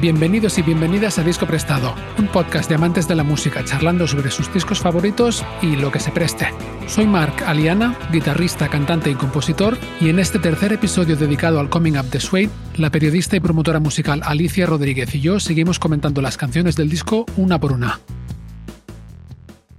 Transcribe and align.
Bienvenidos 0.00 0.56
y 0.56 0.62
bienvenidas 0.62 1.18
a 1.18 1.22
Disco 1.22 1.44
Prestado, 1.44 1.94
un 2.16 2.26
podcast 2.28 2.70
de 2.70 2.76
amantes 2.76 3.06
de 3.06 3.14
la 3.14 3.22
música 3.22 3.62
charlando 3.66 4.06
sobre 4.06 4.30
sus 4.30 4.50
discos 4.50 4.80
favoritos 4.80 5.44
y 5.60 5.76
lo 5.76 5.92
que 5.92 6.00
se 6.00 6.10
preste. 6.10 6.46
Soy 6.86 7.06
Mark 7.06 7.34
Aliana, 7.44 7.98
guitarrista, 8.10 8.68
cantante 8.68 9.10
y 9.10 9.14
compositor, 9.14 9.76
y 10.00 10.08
en 10.08 10.18
este 10.18 10.38
tercer 10.38 10.72
episodio 10.72 11.16
dedicado 11.16 11.60
al 11.60 11.68
Coming 11.68 11.98
Up 11.98 12.06
de 12.06 12.18
Suede, 12.18 12.48
la 12.78 12.88
periodista 12.88 13.36
y 13.36 13.40
promotora 13.40 13.78
musical 13.78 14.22
Alicia 14.24 14.64
Rodríguez 14.64 15.14
y 15.14 15.20
yo 15.20 15.38
seguimos 15.38 15.78
comentando 15.78 16.22
las 16.22 16.38
canciones 16.38 16.76
del 16.76 16.88
disco 16.88 17.26
una 17.36 17.60
por 17.60 17.72
una. 17.72 18.00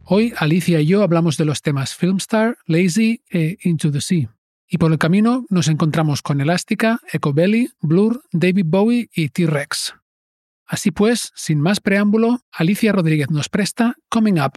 Hoy 0.04 0.36
Alicia 0.38 0.82
y 0.82 0.86
yo 0.86 1.02
hablamos 1.02 1.38
de 1.38 1.46
los 1.46 1.64
temas 1.64 1.96
Filmstar, 1.96 2.60
Lazy 2.68 3.24
e 3.32 3.58
Into 3.64 3.92
the 3.92 4.02
Sea. 4.02 4.30
Y 4.70 4.78
por 4.78 4.92
el 4.92 5.00
camino 5.00 5.48
nos 5.50 5.68
encontramos 5.68 6.22
con 6.22 6.42
Elástica, 6.42 7.00
Ecobelly, 7.12 7.72
Blur, 7.82 8.22
David 8.32 8.66
Bowie 8.68 9.10
y 9.16 9.30
T-Rex. 9.30 9.96
Así 10.71 10.89
pues, 10.89 11.34
sin 11.36 11.60
más 11.60 11.82
preámbulo, 11.82 12.39
Alicia 12.50 12.93
Rodríguez 12.93 13.29
nos 13.29 13.50
presta 13.50 13.96
Coming 14.07 14.39
Up, 14.39 14.54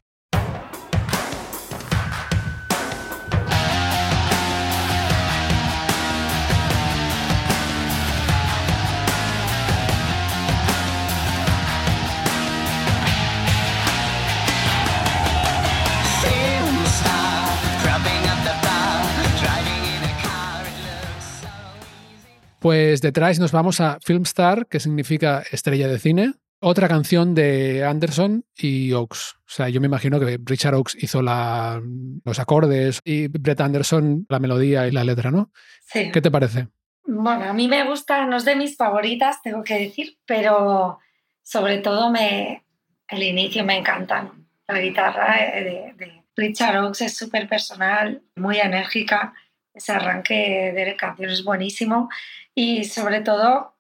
Pues 22.65 23.03
detrás 23.03 23.39
nos 23.39 23.53
vamos 23.53 23.83
a 23.83 23.99
Filmstar, 24.01 24.67
que 24.69 24.81
significa 24.81 25.43
estrella 25.53 25.87
de 25.87 25.99
cine. 25.99 26.33
Otra 26.61 26.89
canción 26.89 27.35
de 27.35 27.85
Anderson 27.85 28.47
y 28.57 28.91
Oaks. 28.93 29.35
O 29.37 29.51
sea, 29.51 29.69
yo 29.69 29.83
me 29.83 29.87
imagino 29.87 30.19
que 30.19 30.41
Richard 30.43 30.75
Oaks 30.75 30.97
hizo 30.99 31.21
los 31.21 32.39
acordes 32.39 33.03
y 33.05 33.29
Brett 33.29 33.61
Anderson 33.61 34.25
la 34.31 34.39
melodía 34.39 34.89
y 34.89 34.93
la 34.93 35.05
letra, 35.05 35.31
¿no? 35.31 35.51
Sí. 35.83 36.11
¿Qué 36.11 36.23
te 36.23 36.31
parece? 36.31 36.69
Bueno, 37.05 37.45
a 37.45 37.53
mí 37.53 37.69
me 37.69 37.85
gusta, 37.85 38.25
no 38.25 38.39
es 38.39 38.47
de 38.47 38.57
mis 38.57 38.79
favoritas, 38.79 39.43
tengo 39.43 39.63
que 39.63 39.81
decir, 39.81 40.17
pero 40.25 41.01
sobre 41.43 41.81
todo 41.81 42.11
me, 42.11 42.65
el 43.09 43.23
inicio 43.25 43.63
me 43.63 43.77
encanta. 43.77 44.33
La 44.69 44.81
guitarra 44.81 45.35
de, 45.55 45.93
de 45.99 46.25
Richard 46.35 46.83
Oaks 46.83 47.03
es 47.03 47.15
súper 47.15 47.47
personal, 47.47 48.23
muy 48.37 48.57
enérgica. 48.57 49.35
Ese 49.75 49.93
arranque 49.93 50.73
de 50.75 50.97
canción 50.97 51.31
es 51.31 51.45
buenísimo. 51.45 52.09
Y 52.55 52.85
sobre 52.85 53.21
todo, 53.21 53.75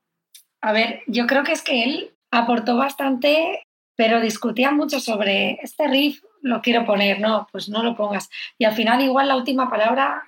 a 0.60 0.72
ver, 0.72 1.02
yo 1.06 1.26
creo 1.26 1.44
que 1.44 1.52
es 1.52 1.62
que 1.62 1.84
él 1.84 2.10
aportó 2.30 2.76
bastante, 2.76 3.64
pero 3.96 4.20
discutía 4.20 4.72
mucho 4.72 5.00
sobre 5.00 5.60
este 5.62 5.86
riff, 5.88 6.22
lo 6.42 6.60
quiero 6.60 6.84
poner, 6.84 7.20
no, 7.20 7.48
pues 7.52 7.68
no 7.68 7.82
lo 7.82 7.96
pongas. 7.96 8.28
Y 8.58 8.64
al 8.64 8.74
final 8.74 9.00
igual 9.00 9.28
la 9.28 9.36
última 9.36 9.70
palabra 9.70 10.24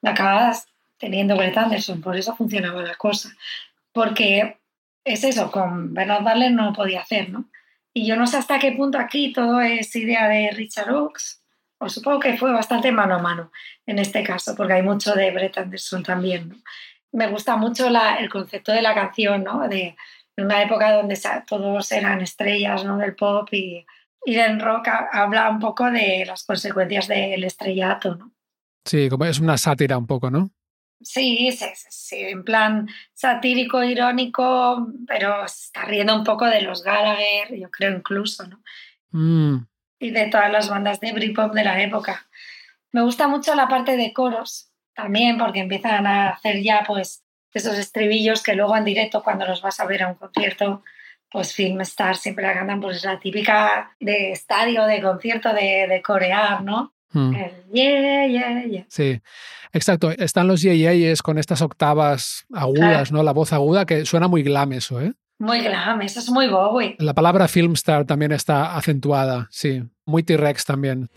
la 0.00 0.10
acabas 0.10 0.66
teniendo 0.98 1.36
Brett 1.36 1.56
Anderson, 1.56 2.00
por 2.00 2.16
eso 2.16 2.34
funcionaba 2.34 2.82
la 2.82 2.94
cosa. 2.94 3.30
Porque 3.92 4.58
es 5.04 5.24
eso, 5.24 5.50
con 5.50 5.94
Bernard 5.94 6.24
Darler 6.24 6.52
no 6.52 6.72
podía 6.72 7.02
hacer, 7.02 7.30
¿no? 7.30 7.44
Y 7.92 8.06
yo 8.06 8.16
no 8.16 8.26
sé 8.26 8.36
hasta 8.36 8.58
qué 8.58 8.72
punto 8.72 8.98
aquí 8.98 9.32
todo 9.32 9.60
es 9.60 9.94
idea 9.96 10.28
de 10.28 10.50
Richard 10.52 10.92
Oaks, 10.92 11.39
supongo 11.88 12.20
que 12.20 12.36
fue 12.36 12.52
bastante 12.52 12.92
mano 12.92 13.14
a 13.14 13.18
mano 13.18 13.52
en 13.86 13.98
este 13.98 14.22
caso, 14.22 14.54
porque 14.54 14.74
hay 14.74 14.82
mucho 14.82 15.14
de 15.14 15.30
Brett 15.30 15.58
Anderson 15.58 16.02
también, 16.02 16.50
¿no? 16.50 16.56
me 17.12 17.28
gusta 17.28 17.56
mucho 17.56 17.88
el 17.88 18.28
concepto 18.30 18.72
de 18.72 18.82
la 18.82 18.94
canción, 18.94 19.44
¿no? 19.44 19.68
De, 19.68 19.96
una 20.36 20.62
época 20.62 20.92
donde 20.92 21.20
todos 21.46 21.92
eran 21.92 22.22
estrellas, 22.22 22.82
¿no? 22.82 22.96
Del 22.96 23.14
pop 23.14 23.46
y, 23.52 23.84
y 24.24 24.34
del 24.34 24.58
rock 24.58 24.88
habla 25.12 25.50
un 25.50 25.58
poco 25.58 25.90
de 25.90 26.24
las 26.26 26.44
consecuencias 26.44 27.08
del 27.08 27.44
estrellato, 27.44 28.14
¿no? 28.14 28.32
Sí, 28.86 29.10
como 29.10 29.26
es 29.26 29.38
una 29.38 29.58
sátira 29.58 29.98
un 29.98 30.06
poco, 30.06 30.30
¿no? 30.30 30.50
Sí, 31.02 31.52
sí, 31.52 31.66
sí, 31.74 32.16
en 32.20 32.42
plan 32.42 32.88
satírico, 33.12 33.82
irónico, 33.82 34.88
pero 35.06 35.44
está 35.44 35.84
riendo 35.84 36.14
un 36.14 36.24
poco 36.24 36.46
de 36.46 36.62
los 36.62 36.82
Gallagher, 36.82 37.58
yo 37.58 37.70
creo 37.70 37.94
incluso, 37.94 38.46
¿no? 38.46 38.62
Mm. 39.10 39.66
Y 40.00 40.10
de 40.10 40.26
todas 40.26 40.50
las 40.50 40.68
bandas 40.68 40.98
de 40.98 41.12
Britpop 41.12 41.54
de 41.54 41.62
la 41.62 41.80
época. 41.82 42.26
Me 42.90 43.02
gusta 43.02 43.28
mucho 43.28 43.54
la 43.54 43.68
parte 43.68 43.96
de 43.96 44.12
coros, 44.12 44.72
también 44.94 45.38
porque 45.38 45.60
empiezan 45.60 46.06
a 46.06 46.30
hacer 46.30 46.60
ya 46.62 46.82
pues 46.84 47.22
esos 47.52 47.78
estribillos 47.78 48.42
que 48.42 48.54
luego 48.54 48.76
en 48.76 48.84
directo 48.84 49.22
cuando 49.22 49.46
los 49.46 49.62
vas 49.62 49.78
a 49.78 49.86
ver 49.86 50.02
a 50.02 50.08
un 50.08 50.14
concierto 50.14 50.82
pues 51.30 51.54
Filmstar 51.54 52.16
siempre 52.16 52.44
la 52.44 52.54
cantan 52.54 52.80
pues 52.80 53.04
la 53.04 53.20
típica 53.20 53.94
de 54.00 54.32
estadio, 54.32 54.84
de 54.86 55.00
concierto 55.00 55.52
de, 55.52 55.86
de 55.88 56.02
corear, 56.02 56.62
¿no? 56.62 56.92
Hmm. 57.12 57.34
yeah, 57.72 58.26
yeah, 58.26 58.64
yeah. 58.64 58.84
Sí, 58.88 59.20
exacto. 59.72 60.10
Están 60.10 60.46
los 60.46 60.62
yeah, 60.62 61.14
con 61.22 61.38
estas 61.38 61.62
octavas 61.62 62.46
agudas, 62.52 63.10
¿no? 63.12 63.22
La 63.22 63.32
voz 63.32 63.52
aguda 63.52 63.86
que 63.86 64.04
suena 64.06 64.28
muy 64.28 64.42
glam 64.42 64.72
eso, 64.72 65.00
¿eh? 65.00 65.12
Muy 65.40 65.60
glam, 65.60 66.02
eso 66.02 66.20
es 66.20 66.28
muy 66.28 66.48
Bowie. 66.48 66.96
La 66.98 67.14
palabra 67.14 67.48
Filmstar 67.48 68.04
también 68.04 68.30
está 68.30 68.76
acentuada, 68.76 69.48
sí. 69.50 69.82
Muy 70.04 70.22
T-Rex 70.22 70.66
también. 70.66 71.08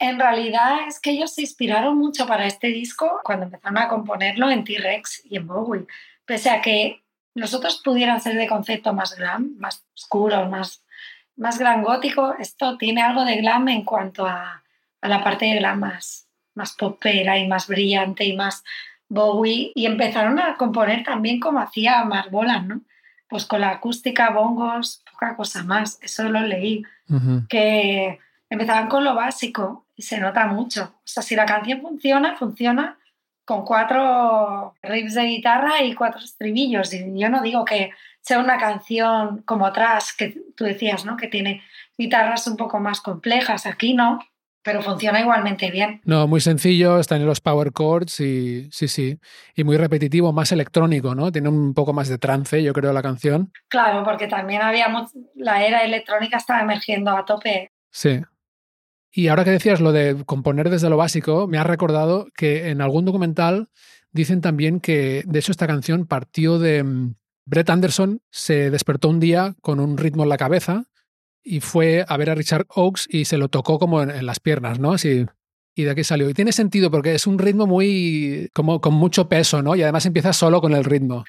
En 0.00 0.18
realidad 0.18 0.88
es 0.88 0.98
que 0.98 1.12
ellos 1.12 1.32
se 1.32 1.42
inspiraron 1.42 1.96
mucho 1.96 2.26
para 2.26 2.46
este 2.46 2.66
disco 2.66 3.20
cuando 3.22 3.44
empezaron 3.44 3.78
a 3.78 3.86
componerlo 3.86 4.50
en 4.50 4.64
T-Rex 4.64 5.22
y 5.26 5.36
en 5.36 5.46
Bowie. 5.46 5.86
Pese 6.32 6.48
a 6.48 6.62
que 6.62 7.02
los 7.34 7.52
otros 7.52 7.82
pudieran 7.84 8.18
ser 8.22 8.36
de 8.36 8.48
concepto 8.48 8.94
más 8.94 9.14
glam, 9.18 9.54
más 9.58 9.84
oscuro, 9.94 10.48
más, 10.48 10.82
más 11.36 11.58
gran 11.58 11.82
gótico, 11.82 12.34
esto 12.38 12.78
tiene 12.78 13.02
algo 13.02 13.26
de 13.26 13.36
glam 13.36 13.68
en 13.68 13.84
cuanto 13.84 14.24
a, 14.26 14.62
a 15.02 15.08
la 15.08 15.22
parte 15.22 15.44
de 15.44 15.58
glam 15.58 15.80
más, 15.80 16.26
más 16.54 16.72
popera 16.72 17.36
y 17.36 17.46
más 17.46 17.68
brillante 17.68 18.24
y 18.24 18.34
más 18.34 18.64
Bowie. 19.10 19.72
Y 19.74 19.84
empezaron 19.84 20.38
a 20.38 20.56
componer 20.56 21.04
también 21.04 21.38
como 21.38 21.60
hacía 21.60 22.02
Mark 22.06 22.30
Bolan, 22.30 22.66
¿no? 22.66 22.80
Pues 23.28 23.44
con 23.44 23.60
la 23.60 23.68
acústica, 23.68 24.30
bongos, 24.30 25.04
poca 25.12 25.36
cosa 25.36 25.62
más. 25.64 25.98
Eso 26.00 26.30
lo 26.30 26.40
leí. 26.40 26.82
Que 27.50 28.18
empezaban 28.48 28.88
con 28.88 29.04
lo 29.04 29.14
básico 29.14 29.84
y 29.94 30.00
se 30.00 30.16
nota 30.16 30.46
mucho. 30.46 30.94
O 30.96 31.02
sea, 31.04 31.22
si 31.22 31.36
la 31.36 31.44
canción 31.44 31.82
funciona, 31.82 32.36
funciona 32.36 32.96
con 33.44 33.64
cuatro 33.64 34.74
riffs 34.82 35.14
de 35.14 35.24
guitarra 35.24 35.82
y 35.82 35.94
cuatro 35.94 36.20
estribillos. 36.20 36.92
Y 36.94 37.18
yo 37.18 37.28
no 37.28 37.42
digo 37.42 37.64
que 37.64 37.90
sea 38.20 38.38
una 38.38 38.56
canción 38.58 39.42
como 39.42 39.66
atrás, 39.66 40.14
que 40.16 40.36
tú 40.56 40.64
decías, 40.64 41.04
¿no? 41.04 41.16
Que 41.16 41.28
tiene 41.28 41.62
guitarras 41.98 42.46
un 42.46 42.56
poco 42.56 42.78
más 42.78 43.00
complejas. 43.00 43.66
Aquí 43.66 43.94
no, 43.94 44.20
pero 44.62 44.80
funciona 44.82 45.20
igualmente 45.20 45.70
bien. 45.70 46.00
No, 46.04 46.26
muy 46.28 46.40
sencillo, 46.40 46.98
está 46.98 47.16
en 47.16 47.26
los 47.26 47.40
power 47.40 47.72
chords 47.72 48.20
y 48.20 48.70
sí, 48.70 48.86
sí. 48.86 49.18
Y 49.56 49.64
muy 49.64 49.76
repetitivo, 49.76 50.32
más 50.32 50.52
electrónico, 50.52 51.14
¿no? 51.14 51.32
Tiene 51.32 51.48
un 51.48 51.74
poco 51.74 51.92
más 51.92 52.08
de 52.08 52.18
trance, 52.18 52.62
yo 52.62 52.72
creo, 52.72 52.92
la 52.92 53.02
canción. 53.02 53.52
Claro, 53.68 54.04
porque 54.04 54.28
también 54.28 54.62
había 54.62 54.86
la 55.34 55.64
era 55.64 55.82
electrónica 55.82 56.36
estaba 56.36 56.60
emergiendo 56.60 57.10
a 57.10 57.24
tope. 57.24 57.72
Sí. 57.90 58.20
Y 59.12 59.28
ahora 59.28 59.44
que 59.44 59.50
decías 59.50 59.80
lo 59.80 59.92
de 59.92 60.24
componer 60.24 60.70
desde 60.70 60.88
lo 60.88 60.96
básico, 60.96 61.46
me 61.46 61.58
ha 61.58 61.64
recordado 61.64 62.28
que 62.34 62.70
en 62.70 62.80
algún 62.80 63.04
documental 63.04 63.68
dicen 64.10 64.40
también 64.40 64.80
que, 64.80 65.22
de 65.26 65.38
hecho, 65.38 65.52
esta 65.52 65.66
canción 65.66 66.06
partió 66.06 66.58
de... 66.58 66.82
Mm, 66.82 67.14
Brett 67.44 67.70
Anderson 67.70 68.20
se 68.30 68.70
despertó 68.70 69.08
un 69.08 69.18
día 69.18 69.56
con 69.60 69.80
un 69.80 69.98
ritmo 69.98 70.22
en 70.22 70.28
la 70.28 70.36
cabeza 70.36 70.84
y 71.42 71.58
fue 71.58 72.04
a 72.06 72.16
ver 72.16 72.30
a 72.30 72.36
Richard 72.36 72.66
Oakes 72.68 73.02
y 73.08 73.24
se 73.24 73.36
lo 73.36 73.48
tocó 73.48 73.80
como 73.80 74.00
en, 74.00 74.24
las 74.24 74.38
piernas, 74.38 74.78
¿no? 74.78 74.92
Así, 74.92 75.26
y 75.74 75.82
de 75.82 75.90
aquí 75.90 76.04
salió. 76.04 76.30
Y 76.30 76.34
tiene 76.34 76.52
sentido 76.52 76.90
porque 76.90 77.14
es 77.14 77.26
un 77.26 77.38
ritmo 77.38 77.66
muy, 77.66 78.48
como 78.54 78.80
con 78.80 78.94
mucho 78.94 79.28
peso, 79.28 79.62
¿no? 79.62 79.74
Y 79.74 79.82
además 79.82 80.06
empieza 80.06 80.32
solo 80.32 80.60
con 80.60 80.72
el 80.72 80.84
ritmo. 80.84 81.24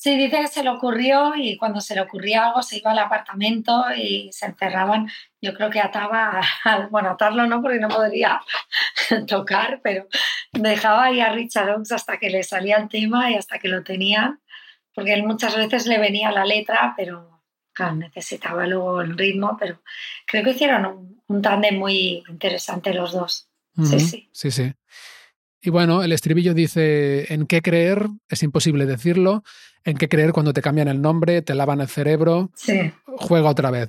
Sí, 0.00 0.16
dice 0.16 0.40
que 0.40 0.48
se 0.48 0.62
le 0.62 0.70
ocurrió 0.70 1.34
y 1.36 1.58
cuando 1.58 1.82
se 1.82 1.94
le 1.94 2.00
ocurría 2.00 2.46
algo 2.46 2.62
se 2.62 2.78
iba 2.78 2.92
al 2.92 2.98
apartamento 3.00 3.84
y 3.94 4.30
se 4.32 4.46
encerraban. 4.46 5.10
Yo 5.42 5.52
creo 5.52 5.68
que 5.68 5.78
ataba, 5.78 6.40
bueno, 6.90 7.10
atarlo 7.10 7.46
no 7.46 7.60
porque 7.60 7.80
no 7.80 7.88
podría 7.88 8.40
tocar, 9.26 9.82
pero 9.82 10.06
dejaba 10.52 11.04
ahí 11.04 11.20
a 11.20 11.28
Richard 11.34 11.68
Oakes 11.68 11.94
hasta 11.94 12.16
que 12.16 12.30
le 12.30 12.42
salía 12.44 12.78
el 12.78 12.88
tema 12.88 13.30
y 13.30 13.34
hasta 13.34 13.58
que 13.58 13.68
lo 13.68 13.82
tenía, 13.82 14.40
porque 14.94 15.12
él 15.12 15.22
muchas 15.22 15.54
veces 15.54 15.86
le 15.86 15.98
venía 15.98 16.32
la 16.32 16.46
letra, 16.46 16.94
pero 16.96 17.42
claro, 17.74 17.96
necesitaba 17.96 18.66
luego 18.66 19.02
el 19.02 19.18
ritmo, 19.18 19.58
pero 19.60 19.82
creo 20.26 20.42
que 20.42 20.52
hicieron 20.52 20.86
un, 20.86 21.22
un 21.26 21.42
tándem 21.42 21.78
muy 21.78 22.24
interesante 22.26 22.94
los 22.94 23.12
dos. 23.12 23.50
Sí, 23.84 24.00
sí. 24.00 24.30
Sí, 24.32 24.50
sí. 24.50 24.72
Y 25.62 25.70
bueno, 25.70 26.02
el 26.02 26.12
estribillo 26.12 26.54
dice, 26.54 27.32
¿en 27.32 27.46
qué 27.46 27.60
creer? 27.60 28.06
Es 28.28 28.42
imposible 28.42 28.86
decirlo. 28.86 29.42
¿En 29.84 29.96
qué 29.96 30.08
creer 30.08 30.32
cuando 30.32 30.52
te 30.52 30.62
cambian 30.62 30.88
el 30.88 31.00
nombre, 31.00 31.42
te 31.42 31.54
lavan 31.54 31.80
el 31.80 31.88
cerebro? 31.88 32.50
Sí. 32.54 32.92
Juega 33.04 33.48
otra 33.50 33.70
vez. 33.70 33.88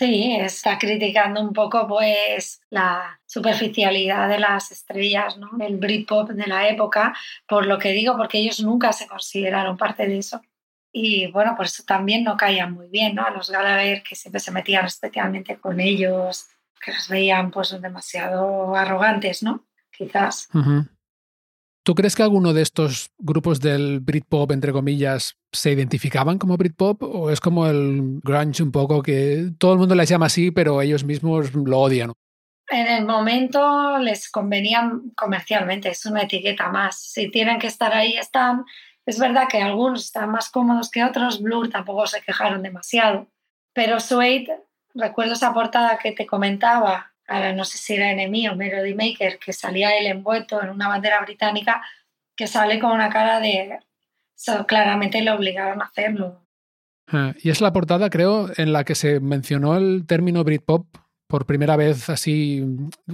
Sí, 0.00 0.34
está 0.34 0.78
criticando 0.78 1.42
un 1.42 1.52
poco 1.52 1.86
pues 1.86 2.62
la 2.70 3.20
superficialidad 3.26 4.30
de 4.30 4.38
las 4.38 4.72
estrellas, 4.72 5.36
¿no? 5.36 5.50
El 5.62 5.76
Britpop 5.76 6.30
de 6.30 6.46
la 6.46 6.70
época, 6.70 7.14
por 7.46 7.66
lo 7.66 7.78
que 7.78 7.90
digo, 7.90 8.16
porque 8.16 8.38
ellos 8.38 8.60
nunca 8.60 8.94
se 8.94 9.06
consideraron 9.06 9.76
parte 9.76 10.06
de 10.06 10.16
eso. 10.16 10.40
Y 10.90 11.30
bueno, 11.32 11.54
por 11.54 11.66
eso 11.66 11.82
también 11.86 12.24
no 12.24 12.38
caían 12.38 12.72
muy 12.72 12.88
bien, 12.88 13.14
¿no? 13.14 13.26
A 13.26 13.30
los 13.30 13.50
Gallagher, 13.50 14.02
que 14.02 14.16
siempre 14.16 14.40
se 14.40 14.52
metían 14.52 14.86
especialmente 14.86 15.58
con 15.58 15.80
ellos, 15.80 16.48
que 16.82 16.94
los 16.94 17.06
veían 17.10 17.50
pues 17.50 17.78
demasiado 17.78 18.74
arrogantes, 18.74 19.42
¿no? 19.42 19.66
Quizás. 19.92 20.48
¿Tú 21.90 21.96
crees 21.96 22.14
que 22.14 22.22
alguno 22.22 22.52
de 22.52 22.62
estos 22.62 23.10
grupos 23.18 23.58
del 23.58 23.98
Britpop, 23.98 24.52
entre 24.52 24.70
comillas, 24.70 25.34
se 25.50 25.72
identificaban 25.72 26.38
como 26.38 26.56
Britpop? 26.56 27.02
¿O 27.02 27.30
es 27.30 27.40
como 27.40 27.66
el 27.66 28.20
grunge 28.22 28.62
un 28.62 28.70
poco 28.70 29.02
que 29.02 29.50
todo 29.58 29.72
el 29.72 29.80
mundo 29.80 29.96
les 29.96 30.08
llama 30.08 30.26
así, 30.26 30.52
pero 30.52 30.80
ellos 30.82 31.02
mismos 31.02 31.52
lo 31.52 31.80
odian? 31.80 32.12
En 32.68 32.86
el 32.86 33.04
momento 33.04 33.98
les 33.98 34.30
convenía 34.30 34.88
comercialmente, 35.16 35.88
es 35.88 36.06
una 36.06 36.22
etiqueta 36.22 36.68
más. 36.68 36.96
Si 36.96 37.28
tienen 37.28 37.58
que 37.58 37.66
estar 37.66 37.92
ahí, 37.92 38.12
están. 38.12 38.64
Es 39.04 39.18
verdad 39.18 39.48
que 39.50 39.60
algunos 39.60 40.04
están 40.04 40.30
más 40.30 40.48
cómodos 40.48 40.92
que 40.92 41.02
otros, 41.02 41.42
Blur 41.42 41.70
tampoco 41.70 42.06
se 42.06 42.20
quejaron 42.20 42.62
demasiado. 42.62 43.26
Pero 43.72 43.98
Suede, 43.98 44.60
recuerdo 44.94 45.32
esa 45.32 45.52
portada 45.52 45.98
que 45.98 46.12
te 46.12 46.24
comentaba, 46.24 47.09
ahora 47.30 47.52
no 47.52 47.64
sé 47.64 47.78
si 47.78 47.94
era 47.94 48.10
Enemy 48.10 48.48
o 48.48 48.56
Melody 48.56 48.94
Maker, 48.94 49.38
que 49.38 49.52
salía 49.52 49.96
él 49.96 50.06
envuelto 50.06 50.60
en 50.62 50.70
una 50.70 50.88
bandera 50.88 51.20
británica 51.20 51.82
que 52.36 52.46
sale 52.46 52.78
con 52.80 52.90
una 52.92 53.08
cara 53.08 53.38
de... 53.40 53.78
claramente 54.66 55.22
le 55.22 55.30
obligaron 55.30 55.80
a 55.80 55.86
hacerlo. 55.86 56.44
Ah, 57.06 57.34
y 57.40 57.50
es 57.50 57.60
la 57.60 57.72
portada, 57.72 58.10
creo, 58.10 58.50
en 58.56 58.72
la 58.72 58.84
que 58.84 58.94
se 58.94 59.20
mencionó 59.20 59.76
el 59.76 60.06
término 60.06 60.42
Britpop 60.42 60.86
por 61.28 61.46
primera 61.46 61.76
vez 61.76 62.08
así 62.08 62.64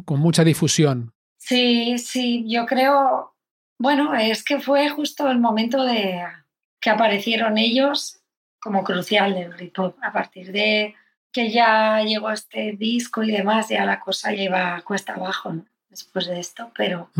con 0.04 0.20
mucha 0.20 0.44
difusión. 0.44 1.12
Sí, 1.36 1.98
sí, 1.98 2.44
yo 2.48 2.64
creo, 2.64 3.34
bueno, 3.78 4.14
es 4.14 4.42
que 4.42 4.60
fue 4.60 4.88
justo 4.88 5.30
el 5.30 5.38
momento 5.38 5.84
de 5.84 6.22
que 6.80 6.90
aparecieron 6.90 7.58
ellos 7.58 8.20
como 8.60 8.82
crucial 8.82 9.34
del 9.34 9.50
Britpop. 9.50 9.96
A 10.02 10.12
partir 10.12 10.52
de 10.52 10.94
que 11.36 11.50
ya 11.50 12.02
llegó 12.02 12.30
este 12.30 12.76
disco 12.78 13.22
y 13.22 13.30
demás, 13.30 13.68
ya 13.68 13.84
la 13.84 14.00
cosa 14.00 14.32
lleva 14.32 14.80
cuesta 14.80 15.12
abajo 15.12 15.54
después 15.90 16.26
de 16.28 16.40
esto, 16.40 16.72
pero 16.74 17.10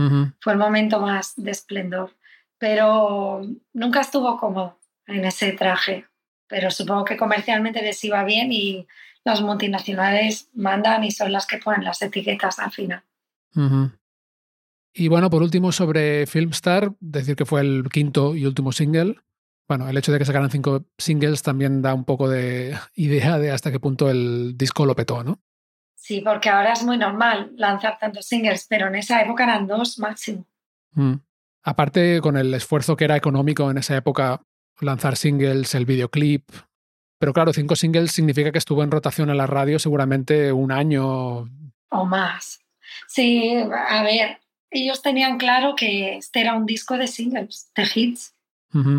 fue 0.40 0.54
el 0.54 0.58
momento 0.58 1.00
más 1.00 1.34
de 1.36 1.50
esplendor. 1.50 2.12
Pero 2.56 3.42
nunca 3.74 4.00
estuvo 4.00 4.38
cómodo 4.38 4.78
en 5.06 5.26
ese 5.26 5.52
traje, 5.52 6.06
pero 6.46 6.70
supongo 6.70 7.04
que 7.04 7.18
comercialmente 7.18 7.82
les 7.82 8.02
iba 8.04 8.24
bien 8.24 8.50
y 8.52 8.86
las 9.22 9.42
multinacionales 9.42 10.48
mandan 10.54 11.04
y 11.04 11.10
son 11.10 11.30
las 11.30 11.46
que 11.46 11.58
ponen 11.58 11.84
las 11.84 12.00
etiquetas 12.00 12.58
al 12.58 12.72
final. 12.72 13.02
Y 14.94 15.08
bueno, 15.08 15.28
por 15.28 15.42
último, 15.42 15.72
sobre 15.72 16.26
Filmstar, 16.26 16.94
decir 17.00 17.36
que 17.36 17.44
fue 17.44 17.60
el 17.60 17.90
quinto 17.92 18.34
y 18.34 18.46
último 18.46 18.72
single. 18.72 19.16
Bueno, 19.68 19.88
el 19.88 19.96
hecho 19.96 20.12
de 20.12 20.18
que 20.18 20.24
sacaran 20.24 20.50
cinco 20.50 20.84
singles 20.96 21.42
también 21.42 21.82
da 21.82 21.92
un 21.94 22.04
poco 22.04 22.28
de 22.28 22.76
idea 22.94 23.38
de 23.38 23.50
hasta 23.50 23.72
qué 23.72 23.80
punto 23.80 24.10
el 24.10 24.56
disco 24.56 24.86
lo 24.86 24.94
petó, 24.94 25.24
¿no? 25.24 25.40
Sí, 25.94 26.20
porque 26.20 26.48
ahora 26.48 26.72
es 26.72 26.84
muy 26.84 26.98
normal 26.98 27.52
lanzar 27.56 27.98
tantos 27.98 28.26
singles, 28.26 28.66
pero 28.68 28.86
en 28.86 28.94
esa 28.94 29.20
época 29.20 29.42
eran 29.42 29.66
dos 29.66 29.98
máximo. 29.98 30.46
Mm. 30.92 31.14
Aparte, 31.64 32.20
con 32.20 32.36
el 32.36 32.54
esfuerzo 32.54 32.96
que 32.96 33.04
era 33.04 33.16
económico 33.16 33.68
en 33.70 33.78
esa 33.78 33.96
época, 33.96 34.40
lanzar 34.80 35.16
singles, 35.16 35.74
el 35.74 35.84
videoclip. 35.84 36.48
Pero 37.18 37.32
claro, 37.32 37.52
cinco 37.52 37.74
singles 37.74 38.12
significa 38.12 38.52
que 38.52 38.58
estuvo 38.58 38.84
en 38.84 38.90
rotación 38.92 39.30
en 39.30 39.36
la 39.36 39.48
radio 39.48 39.80
seguramente 39.80 40.52
un 40.52 40.70
año. 40.70 41.50
O 41.88 42.04
más. 42.04 42.60
Sí, 43.08 43.56
a 43.88 44.02
ver, 44.04 44.38
ellos 44.70 45.02
tenían 45.02 45.38
claro 45.38 45.74
que 45.74 46.18
este 46.18 46.40
era 46.40 46.54
un 46.54 46.66
disco 46.66 46.96
de 46.96 47.08
singles, 47.08 47.70
de 47.74 47.88
hits. 47.94 48.34
Mm, 48.70 48.98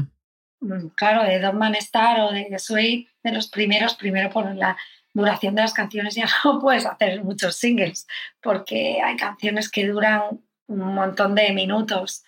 claro, 0.95 1.24
de 1.24 1.39
Don 1.39 1.57
Man 1.57 1.75
Star 1.75 2.19
o 2.21 2.31
de 2.31 2.57
Suede, 2.59 3.07
de 3.24 3.31
los 3.31 3.48
primeros, 3.48 3.95
primero 3.95 4.30
por 4.30 4.54
la 4.56 4.77
duración 5.13 5.56
de 5.56 5.63
las 5.63 5.74
canciones 5.74 6.15
ya 6.15 6.27
no 6.44 6.59
puedes 6.59 6.86
hacer 6.86 7.24
muchos 7.24 7.56
singles, 7.56 8.07
porque 8.42 9.01
hay 9.04 9.18
canciones 9.18 9.69
que 9.69 9.88
duran 9.88 10.42
un 10.68 10.94
montón 10.94 11.36
de 11.36 11.51
minutos, 11.51 12.24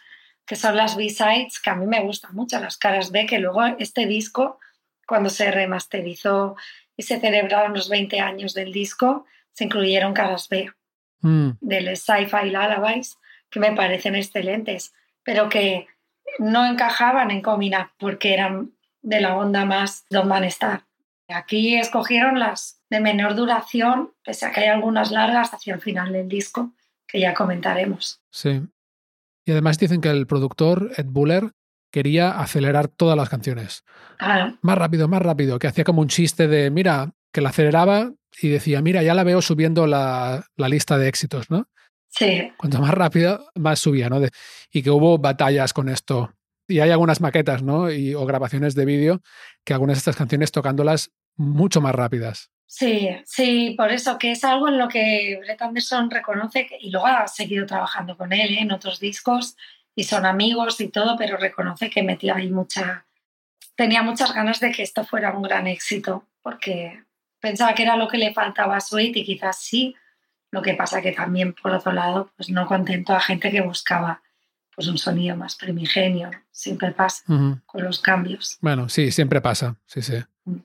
que 0.46 0.56
son 0.56 0.76
las 0.76 0.96
B-sides, 0.96 1.60
que 1.60 1.70
a 1.70 1.76
mí 1.76 1.86
me 1.86 2.02
gustan 2.02 2.34
mucho, 2.34 2.60
las 2.60 2.78
caras 2.78 3.12
B, 3.12 3.26
que 3.26 3.40
luego 3.40 3.64
este 3.78 4.08
disco, 4.08 4.60
cuando 5.08 5.30
se 5.30 5.52
remasterizó 5.52 6.56
y 6.98 7.04
se 7.04 7.20
celebraron 7.20 7.74
los 7.74 7.90
20 7.90 8.20
años 8.20 8.54
del 8.54 8.72
disco, 8.72 9.26
se 9.52 9.66
incluyeron 9.66 10.14
caras 10.14 10.48
B 10.50 10.72
mm. 11.22 11.52
del 11.62 11.96
Sci-Fi 11.96 12.50
Lullabies, 12.50 13.18
que 13.50 13.60
me 13.60 13.74
parecen 13.74 14.16
excelentes, 14.16 14.94
pero 15.24 15.50
que 15.50 15.88
no 16.38 16.66
encajaban 16.66 17.32
en 17.32 17.42
Comina 17.42 17.94
porque 17.98 18.34
eran 18.34 18.72
de 19.02 19.22
la 19.22 19.36
onda 19.36 19.66
más 19.66 20.06
Don 20.10 20.32
Star. 20.46 20.84
Aquí 21.28 21.76
escogieron 21.76 22.40
las 22.40 22.82
de 22.90 23.00
menor 23.00 23.36
duración, 23.36 24.14
pese 24.24 24.46
a 24.46 24.52
que 24.52 24.62
hay 24.62 24.68
algunas 24.68 25.12
largas 25.12 25.54
hacia 25.54 25.76
el 25.76 25.82
final 25.82 26.12
del 26.12 26.28
disco, 26.28 26.74
que 27.08 27.20
ya 27.20 27.34
comentaremos. 27.34 28.22
Sí. 28.32 28.62
Y 29.46 29.52
además 29.52 29.78
dicen 29.78 30.02
que 30.02 30.10
el 30.10 30.28
productor, 30.28 30.92
Ed 30.98 31.06
Buller, 31.08 31.52
quería 31.92 32.40
acelerar 32.40 32.88
todas 32.88 33.18
las 33.18 33.30
canciones. 33.30 33.84
Más 34.62 34.78
rápido, 34.78 35.08
más 35.08 35.22
rápido, 35.22 35.60
que 35.60 35.68
hacía 35.68 35.84
como 35.84 36.02
un 36.02 36.08
chiste 36.08 36.48
de, 36.48 36.70
mira, 36.70 37.12
que 37.32 37.42
la 37.42 37.50
aceleraba 37.50 38.12
y 38.42 38.50
decía, 38.50 38.82
mira, 38.82 39.02
ya 39.04 39.14
la 39.14 39.24
veo 39.24 39.42
subiendo 39.42 39.88
la, 39.88 40.46
la 40.56 40.70
lista 40.70 40.98
de 40.98 41.08
éxitos, 41.08 41.50
¿no? 41.50 41.68
Sí. 42.10 42.52
Cuanto 42.58 42.80
más 42.80 42.94
rápido, 42.94 43.50
más 43.56 43.80
subía, 43.80 44.10
¿no? 44.10 44.20
y 44.72 44.84
que 44.84 44.90
hubo 44.90 45.18
batallas 45.18 45.74
con 45.74 45.90
esto. 45.90 46.34
Y 46.68 46.80
hay 46.80 46.92
algunas 46.92 47.22
maquetas, 47.22 47.64
¿no? 47.64 47.92
Y, 47.92 48.14
o 48.14 48.26
grabaciones 48.26 48.76
de 48.76 48.86
vídeo 48.86 49.22
que 49.64 49.74
algunas 49.74 49.98
de 49.98 50.00
estas 50.00 50.16
canciones 50.16 50.52
tocándolas 50.52 51.12
mucho 51.36 51.82
más 51.82 51.96
rápidas. 51.96 52.52
Sí, 52.68 53.10
sí, 53.26 53.74
por 53.76 53.92
eso 53.92 54.20
que 54.20 54.32
es 54.32 54.44
algo 54.44 54.68
en 54.68 54.78
lo 54.78 54.88
que 54.88 55.40
Brett 55.42 55.62
Anderson 55.62 56.12
reconoce 56.12 56.68
y 56.80 56.92
luego 56.92 57.08
ha 57.08 57.28
seguido 57.28 57.66
trabajando 57.66 58.16
con 58.16 58.32
él 58.32 58.54
¿eh? 58.54 58.60
en 58.62 58.72
otros 58.72 59.00
discos 59.00 59.58
y 59.96 60.04
son 60.04 60.28
amigos 60.28 60.80
y 60.80 60.90
todo, 60.90 61.16
pero 61.18 61.38
reconoce 61.38 61.90
que 61.90 62.04
metía 62.04 62.36
ahí 62.36 62.52
mucha, 62.52 63.08
tenía 63.76 64.04
muchas 64.04 64.36
ganas 64.36 64.60
de 64.60 64.72
que 64.72 64.84
esto 64.84 65.04
fuera 65.04 65.32
un 65.32 65.42
gran 65.42 65.66
éxito 65.66 66.28
porque 66.44 67.04
pensaba 67.40 67.74
que 67.74 67.84
era 67.84 67.98
lo 67.98 68.08
que 68.08 68.20
le 68.20 68.34
faltaba 68.34 68.78
a 68.78 68.82
Sweet 68.82 69.18
y 69.18 69.24
quizás 69.24 69.58
sí, 69.58 69.96
lo 70.52 70.62
que 70.62 70.74
pasa 70.74 71.02
que 71.02 71.12
también, 71.12 71.54
por 71.54 71.72
otro 71.72 71.92
lado, 71.92 72.32
pues 72.36 72.50
no 72.50 72.66
contento 72.66 73.14
a 73.14 73.20
gente 73.20 73.52
que 73.52 73.62
buscaba 73.62 74.22
pues 74.76 74.88
un 74.88 74.98
sonido 74.98 75.36
más 75.36 75.56
primigenio. 75.56 76.32
Siempre 76.52 76.92
pasa 76.92 77.24
con 77.26 77.84
los 77.84 78.00
cambios. 78.00 78.58
Bueno, 78.62 78.88
sí, 78.90 79.12
siempre 79.12 79.42
pasa. 79.42 79.76
Sí, 79.86 80.02
sí. 80.02 80.16
Mm. 80.46 80.60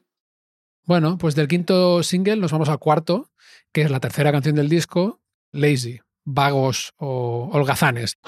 Bueno, 0.85 1.19
pues 1.19 1.35
del 1.35 1.49
quinto 1.49 2.03
single 2.03 2.37
nos 2.37 2.53
vamos 2.53 2.69
al 2.69 2.79
cuarto, 2.79 3.31
que 3.73 3.83
es 3.83 3.91
la 3.91 4.00
tercera 4.00 4.31
canción 4.31 4.55
del 4.55 4.69
disco, 4.69 5.21
Lazy, 5.53 6.00
Vagos 6.25 6.93
o 6.97 7.50
Holgazanes. 7.53 8.19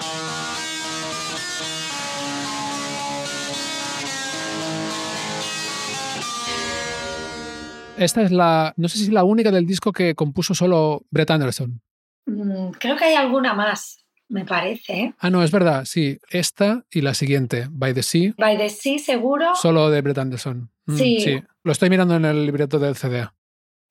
Esta 7.97 8.21
es 8.21 8.31
la, 8.31 8.73
no 8.77 8.87
sé 8.87 8.97
si 8.97 9.05
es 9.05 9.11
la 9.11 9.23
única 9.23 9.51
del 9.51 9.65
disco 9.65 9.91
que 9.91 10.15
compuso 10.15 10.53
solo 10.53 11.05
Brett 11.09 11.31
Anderson. 11.31 11.81
Mm, 12.25 12.69
creo 12.79 12.95
que 12.95 13.05
hay 13.05 13.15
alguna 13.15 13.53
más, 13.53 14.05
me 14.29 14.45
parece. 14.45 14.93
¿eh? 14.93 15.13
Ah, 15.19 15.29
no, 15.29 15.43
es 15.43 15.51
verdad, 15.51 15.85
sí. 15.85 16.19
Esta 16.29 16.85
y 16.91 17.01
la 17.01 17.13
siguiente, 17.13 17.67
By 17.69 17.93
the 17.93 18.03
Sea. 18.03 18.33
By 18.37 18.57
the 18.57 18.69
Sea, 18.69 18.99
seguro. 18.99 19.55
Solo 19.55 19.89
de 19.89 20.01
Brett 20.01 20.17
Anderson. 20.17 20.69
Mm, 20.85 20.97
sí. 20.97 21.43
Lo 21.63 21.71
estoy 21.71 21.89
mirando 21.89 22.15
en 22.15 22.25
el 22.25 22.45
libreto 22.45 22.79
del 22.79 22.95
CD. 22.95 23.27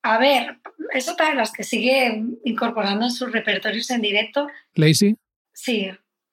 A 0.03 0.17
ver, 0.17 0.59
es 0.93 1.09
otra 1.09 1.29
de 1.29 1.35
las 1.35 1.51
que 1.51 1.63
sigue 1.63 2.23
incorporando 2.45 3.05
en 3.05 3.11
sus 3.11 3.31
repertorios 3.31 3.89
en 3.89 4.01
directo. 4.01 4.47
¿Lazy? 4.75 5.17
Sí. 5.53 5.89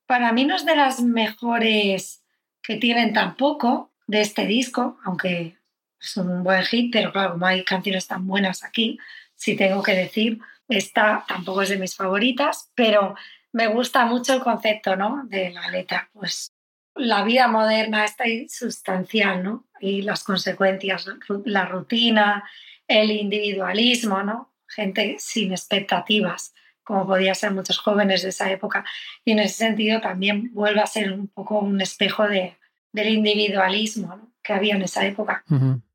Para 0.07 0.33
mí 0.33 0.45
no 0.45 0.55
es 0.55 0.65
de 0.65 0.77
las 0.77 1.01
mejores 1.01 2.23
que 2.63 2.77
tienen 2.77 3.13
tampoco 3.13 3.93
de 4.07 4.21
este 4.21 4.47
disco, 4.47 4.99
aunque 5.05 5.57
es 6.05 6.17
un 6.17 6.43
buen 6.43 6.63
hit, 6.65 6.93
pero 6.93 7.13
claro, 7.13 7.33
como 7.33 7.47
hay 7.47 7.65
canciones 7.65 8.07
tan 8.07 8.27
buenas 8.27 8.63
aquí, 8.65 8.99
si 9.35 9.57
tengo 9.57 9.83
que 9.83 9.95
decir, 9.95 10.39
Esta 10.69 11.25
tampoco 11.29 11.61
es 11.63 11.69
de 11.69 11.77
mis 11.77 11.95
favoritas, 11.95 12.71
pero 12.75 13.15
me 13.53 13.67
gusta 13.67 14.07
mucho 14.07 14.33
el 14.33 14.41
concepto 14.41 14.97
¿no? 14.97 15.23
de 15.27 15.51
la 15.51 15.69
letra. 15.69 16.09
Pues 16.13 16.55
la 16.95 17.23
vida 17.23 17.49
moderna 17.49 18.05
está 18.05 18.25
sustancial, 18.49 19.43
¿no? 19.43 19.67
Y 19.81 20.03
las 20.03 20.25
consecuencias, 20.25 21.07
la 21.45 21.67
rutina, 21.67 22.49
el 22.89 23.11
individualismo, 23.11 24.23
¿no? 24.23 24.55
Gente 24.67 25.17
sin 25.19 25.53
expectativas, 25.53 26.55
como 26.83 27.07
podía 27.07 27.35
ser 27.35 27.51
muchos 27.51 27.79
jóvenes 27.79 28.23
de 28.23 28.31
esa 28.31 28.51
época. 28.51 28.85
Y 29.25 29.33
en 29.33 29.41
ese 29.41 29.57
sentido 29.57 30.01
también 30.01 30.53
vuelve 30.55 30.81
a 30.81 30.87
ser 30.87 31.13
un 31.13 31.29
poco 31.29 31.59
un 31.59 31.81
espejo 31.81 32.27
de, 32.27 32.57
del 32.93 33.09
individualismo 33.09 34.34
que 34.45 34.53
había 34.53 34.77
en 34.77 34.83
esa 34.83 35.05
época, 35.07 35.43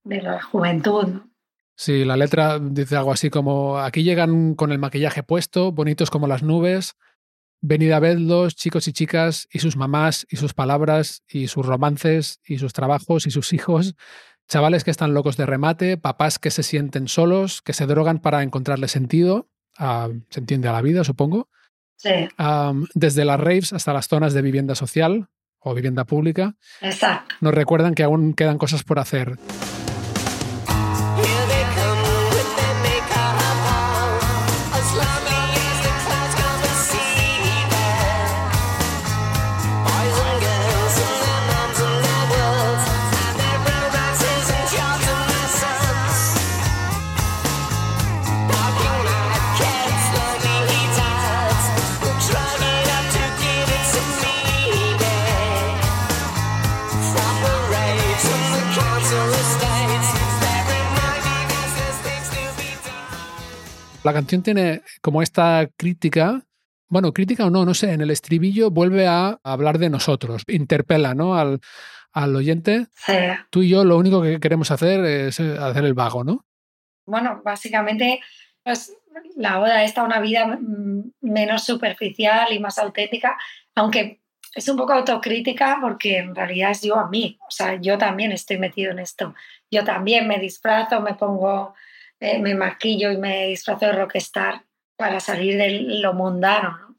de 0.03 0.21
la 0.21 0.41
juventud, 0.41 1.07
¿no? 1.07 1.29
Sí, 1.75 2.03
la 2.03 2.17
letra 2.17 2.59
dice 2.59 2.97
algo 2.97 3.13
así 3.13 3.29
como, 3.29 3.79
aquí 3.79 4.03
llegan 4.03 4.55
con 4.55 4.73
el 4.73 4.79
maquillaje 4.79 5.23
puesto, 5.23 5.71
bonitos 5.71 6.09
como 6.09 6.27
las 6.27 6.43
nubes, 6.43 6.97
venid 7.61 7.91
a 7.91 7.99
verlos, 7.99 8.57
chicos 8.57 8.89
y 8.89 8.91
chicas, 8.91 9.47
y 9.49 9.59
sus 9.59 9.77
mamás, 9.77 10.27
y 10.29 10.35
sus 10.35 10.53
palabras, 10.53 11.23
y 11.25 11.47
sus 11.47 11.65
romances, 11.65 12.41
y 12.45 12.57
sus 12.57 12.73
trabajos, 12.73 13.27
y 13.27 13.31
sus 13.31 13.53
hijos, 13.53 13.95
chavales 14.49 14.83
que 14.83 14.91
están 14.91 15.13
locos 15.13 15.37
de 15.37 15.45
remate, 15.45 15.95
papás 15.95 16.37
que 16.37 16.51
se 16.51 16.63
sienten 16.63 17.07
solos, 17.07 17.61
que 17.61 17.71
se 17.71 17.85
drogan 17.85 18.19
para 18.19 18.43
encontrarle 18.43 18.89
sentido, 18.89 19.47
se 19.77 20.39
entiende 20.41 20.67
a 20.67 20.73
la 20.73 20.81
vida, 20.81 21.05
supongo. 21.05 21.47
Sí. 21.95 22.29
desde 22.93 23.25
las 23.25 23.39
raves 23.39 23.73
hasta 23.73 23.91
las 23.91 24.07
zonas 24.07 24.33
de 24.33 24.41
vivienda 24.41 24.73
social 24.73 25.27
o 25.61 25.73
vivienda 25.73 26.05
pública. 26.05 26.55
Exacto. 26.81 27.35
Nos 27.41 27.53
recuerdan 27.53 27.93
que 27.93 28.03
aún 28.03 28.33
quedan 28.33 28.57
cosas 28.57 28.83
por 28.83 28.99
hacer. 28.99 29.37
La 64.09 64.13
canción 64.13 64.41
tiene 64.41 64.81
como 65.03 65.21
esta 65.21 65.69
crítica, 65.77 66.41
bueno, 66.87 67.13
crítica 67.13 67.45
o 67.45 67.51
no, 67.51 67.63
no 67.63 67.75
sé, 67.75 67.93
en 67.93 68.01
el 68.01 68.09
estribillo 68.09 68.71
vuelve 68.71 69.05
a 69.05 69.39
hablar 69.43 69.77
de 69.77 69.91
nosotros, 69.91 70.41
interpela 70.47 71.13
¿no? 71.13 71.35
al, 71.35 71.59
al 72.11 72.35
oyente. 72.35 72.87
Sí. 72.95 73.13
Tú 73.51 73.61
y 73.61 73.69
yo 73.69 73.85
lo 73.85 73.99
único 73.99 74.23
que 74.23 74.39
queremos 74.39 74.71
hacer 74.71 75.05
es 75.05 75.39
eh, 75.39 75.55
hacer 75.59 75.85
el 75.85 75.93
vago, 75.93 76.23
¿no? 76.23 76.43
Bueno, 77.05 77.43
básicamente 77.45 78.19
pues, 78.63 78.97
la 79.35 79.59
oda 79.59 79.83
está 79.83 80.01
una 80.01 80.19
vida 80.19 80.57
mm, 80.59 81.11
menos 81.21 81.63
superficial 81.63 82.51
y 82.51 82.57
más 82.57 82.79
auténtica, 82.79 83.37
aunque 83.75 84.21
es 84.55 84.67
un 84.69 84.77
poco 84.77 84.93
autocrítica 84.93 85.77
porque 85.79 86.17
en 86.17 86.33
realidad 86.33 86.71
es 86.71 86.81
yo 86.81 86.95
a 86.95 87.07
mí, 87.07 87.37
o 87.47 87.51
sea, 87.51 87.75
yo 87.79 87.99
también 87.99 88.31
estoy 88.31 88.57
metido 88.57 88.91
en 88.91 88.97
esto, 88.97 89.35
yo 89.69 89.83
también 89.83 90.27
me 90.27 90.39
disfrazo, 90.39 90.99
me 90.99 91.13
pongo 91.13 91.75
eh, 92.19 92.39
me 92.39 92.55
maquillo 92.55 93.11
y 93.11 93.17
me 93.17 93.47
disfrazo 93.47 93.85
de 93.87 93.93
rockstar 93.93 94.65
para 94.97 95.19
salir 95.19 95.57
de 95.57 95.69
lo 96.01 96.13
mundano. 96.13 96.77
¿no? 96.77 96.89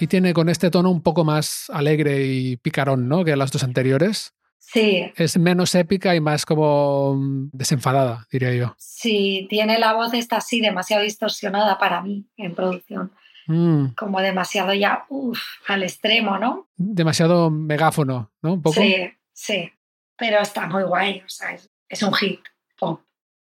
Y 0.00 0.06
tiene 0.06 0.32
con 0.32 0.48
este 0.48 0.70
tono 0.70 0.90
un 0.90 1.02
poco 1.02 1.24
más 1.24 1.68
alegre 1.68 2.24
y 2.24 2.56
picarón, 2.56 3.06
¿no? 3.06 3.22
Que 3.22 3.36
las 3.36 3.52
dos 3.52 3.62
anteriores. 3.64 4.32
Sí. 4.60 5.10
Es 5.16 5.36
menos 5.38 5.74
épica 5.74 6.14
y 6.14 6.20
más 6.20 6.46
como 6.46 7.16
mm, 7.16 7.50
desenfadada, 7.52 8.26
diría 8.30 8.54
yo. 8.54 8.74
Sí, 8.78 9.46
tiene 9.50 9.78
la 9.78 9.94
voz 9.94 10.14
esta 10.14 10.36
así 10.36 10.60
demasiado 10.60 11.02
distorsionada 11.02 11.78
para 11.78 12.02
mí 12.02 12.26
en 12.36 12.54
producción. 12.54 13.10
Mm. 13.46 13.94
Como 13.96 14.20
demasiado 14.20 14.72
ya, 14.74 15.06
uff, 15.08 15.40
al 15.66 15.82
extremo, 15.82 16.38
¿no? 16.38 16.68
Demasiado 16.76 17.50
megáfono, 17.50 18.32
¿no? 18.42 18.52
Un 18.52 18.62
poco. 18.62 18.80
Sí, 18.80 19.10
sí. 19.32 19.72
Pero 20.16 20.38
está 20.40 20.68
muy 20.68 20.84
guay, 20.84 21.22
o 21.24 21.28
sea, 21.28 21.58
es, 21.88 22.02
un 22.02 22.12
hit 22.12 22.40
pop 22.78 23.00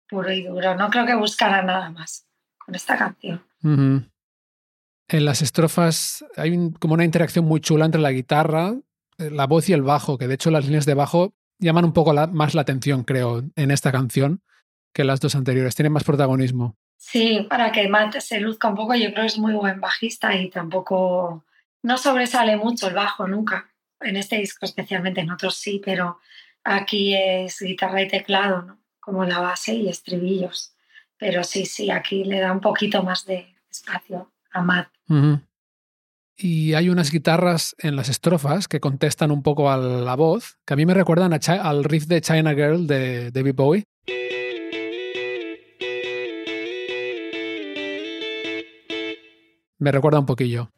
puro 0.08 0.30
y 0.32 0.42
duro. 0.42 0.75
No 0.75 0.90
creo 0.90 1.06
que 1.06 1.14
buscara 1.14 1.62
nada 1.62 1.88
más 1.90 2.26
con 2.58 2.75
esta 2.75 2.98
canción. 2.98 3.42
En 3.62 5.25
las 5.25 5.40
estrofas 5.40 6.25
hay 6.36 6.72
como 6.72 6.94
una 6.94 7.04
interacción 7.04 7.44
muy 7.44 7.60
chula 7.60 7.86
entre 7.86 8.00
la 8.00 8.12
guitarra 8.12 8.75
la 9.18 9.46
voz 9.46 9.68
y 9.68 9.73
el 9.73 9.82
bajo, 9.82 10.18
que 10.18 10.28
de 10.28 10.35
hecho 10.35 10.50
las 10.50 10.64
líneas 10.64 10.87
de 10.87 10.94
bajo 10.94 11.35
llaman 11.58 11.85
un 11.85 11.92
poco 11.92 12.12
más 12.12 12.54
la 12.54 12.62
atención, 12.62 13.04
creo, 13.04 13.42
en 13.56 13.70
esta 13.70 13.92
canción 13.92 14.42
que 14.92 15.04
las 15.04 15.20
dos 15.20 15.35
anteriores. 15.35 15.75
Tienen 15.75 15.92
más 15.92 16.04
protagonismo. 16.04 16.76
Sí, 16.96 17.46
para 17.49 17.73
que 17.73 17.88
Matt 17.88 18.18
se 18.20 18.40
luzca 18.40 18.68
un 18.68 18.75
poco, 18.75 18.94
yo 18.94 19.12
creo 19.12 19.23
que 19.23 19.26
es 19.26 19.38
muy 19.38 19.52
buen 19.52 19.80
bajista 19.80 20.35
y 20.35 20.49
tampoco 20.49 21.44
no 21.82 21.99
sobresale 21.99 22.56
mucho 22.56 22.88
el 22.88 22.94
bajo 22.94 23.28
nunca. 23.28 23.70
En 24.00 24.16
este 24.16 24.38
disco 24.38 24.64
especialmente, 24.66 25.20
en 25.20 25.30
otros 25.30 25.56
sí, 25.56 25.80
pero 25.85 26.18
aquí 26.64 27.14
es 27.14 27.61
guitarra 27.61 28.02
y 28.02 28.08
teclado, 28.08 28.62
¿no? 28.62 28.78
Como 29.00 29.25
la 29.25 29.40
base 29.40 29.75
y 29.75 29.88
estribillos. 29.88 30.75
Pero 31.18 31.44
sí, 31.44 31.64
sí, 31.64 31.90
aquí 31.90 32.25
le 32.25 32.40
da 32.40 32.52
un 32.52 32.61
poquito 32.61 33.02
más 33.02 33.25
de 33.25 33.54
espacio 33.70 34.32
a 34.50 34.62
Matt. 34.62 34.88
Y 36.38 36.75
hay 36.75 36.90
unas 36.90 37.11
guitarras 37.11 37.75
en 37.78 37.97
las 37.97 38.11
estrofas 38.11 38.69
que 38.69 38.78
contestan 38.78 39.31
un 39.31 39.43
poco 39.43 39.71
a 39.71 39.78
la 39.78 40.14
voz, 40.16 40.59
que 40.66 40.75
a 40.75 40.76
mí 40.76 40.85
me 40.85 40.93
recuerdan 40.93 41.33
al 41.33 41.85
riff 41.85 42.05
de 42.07 42.21
China 42.21 42.55
Girl 42.55 42.87
de 42.87 43.31
David 43.31 43.55
Bowie. 43.55 43.85
Me 49.78 49.93
recuerda 49.93 50.19
un 50.19 50.26
poquillo. 50.26 50.71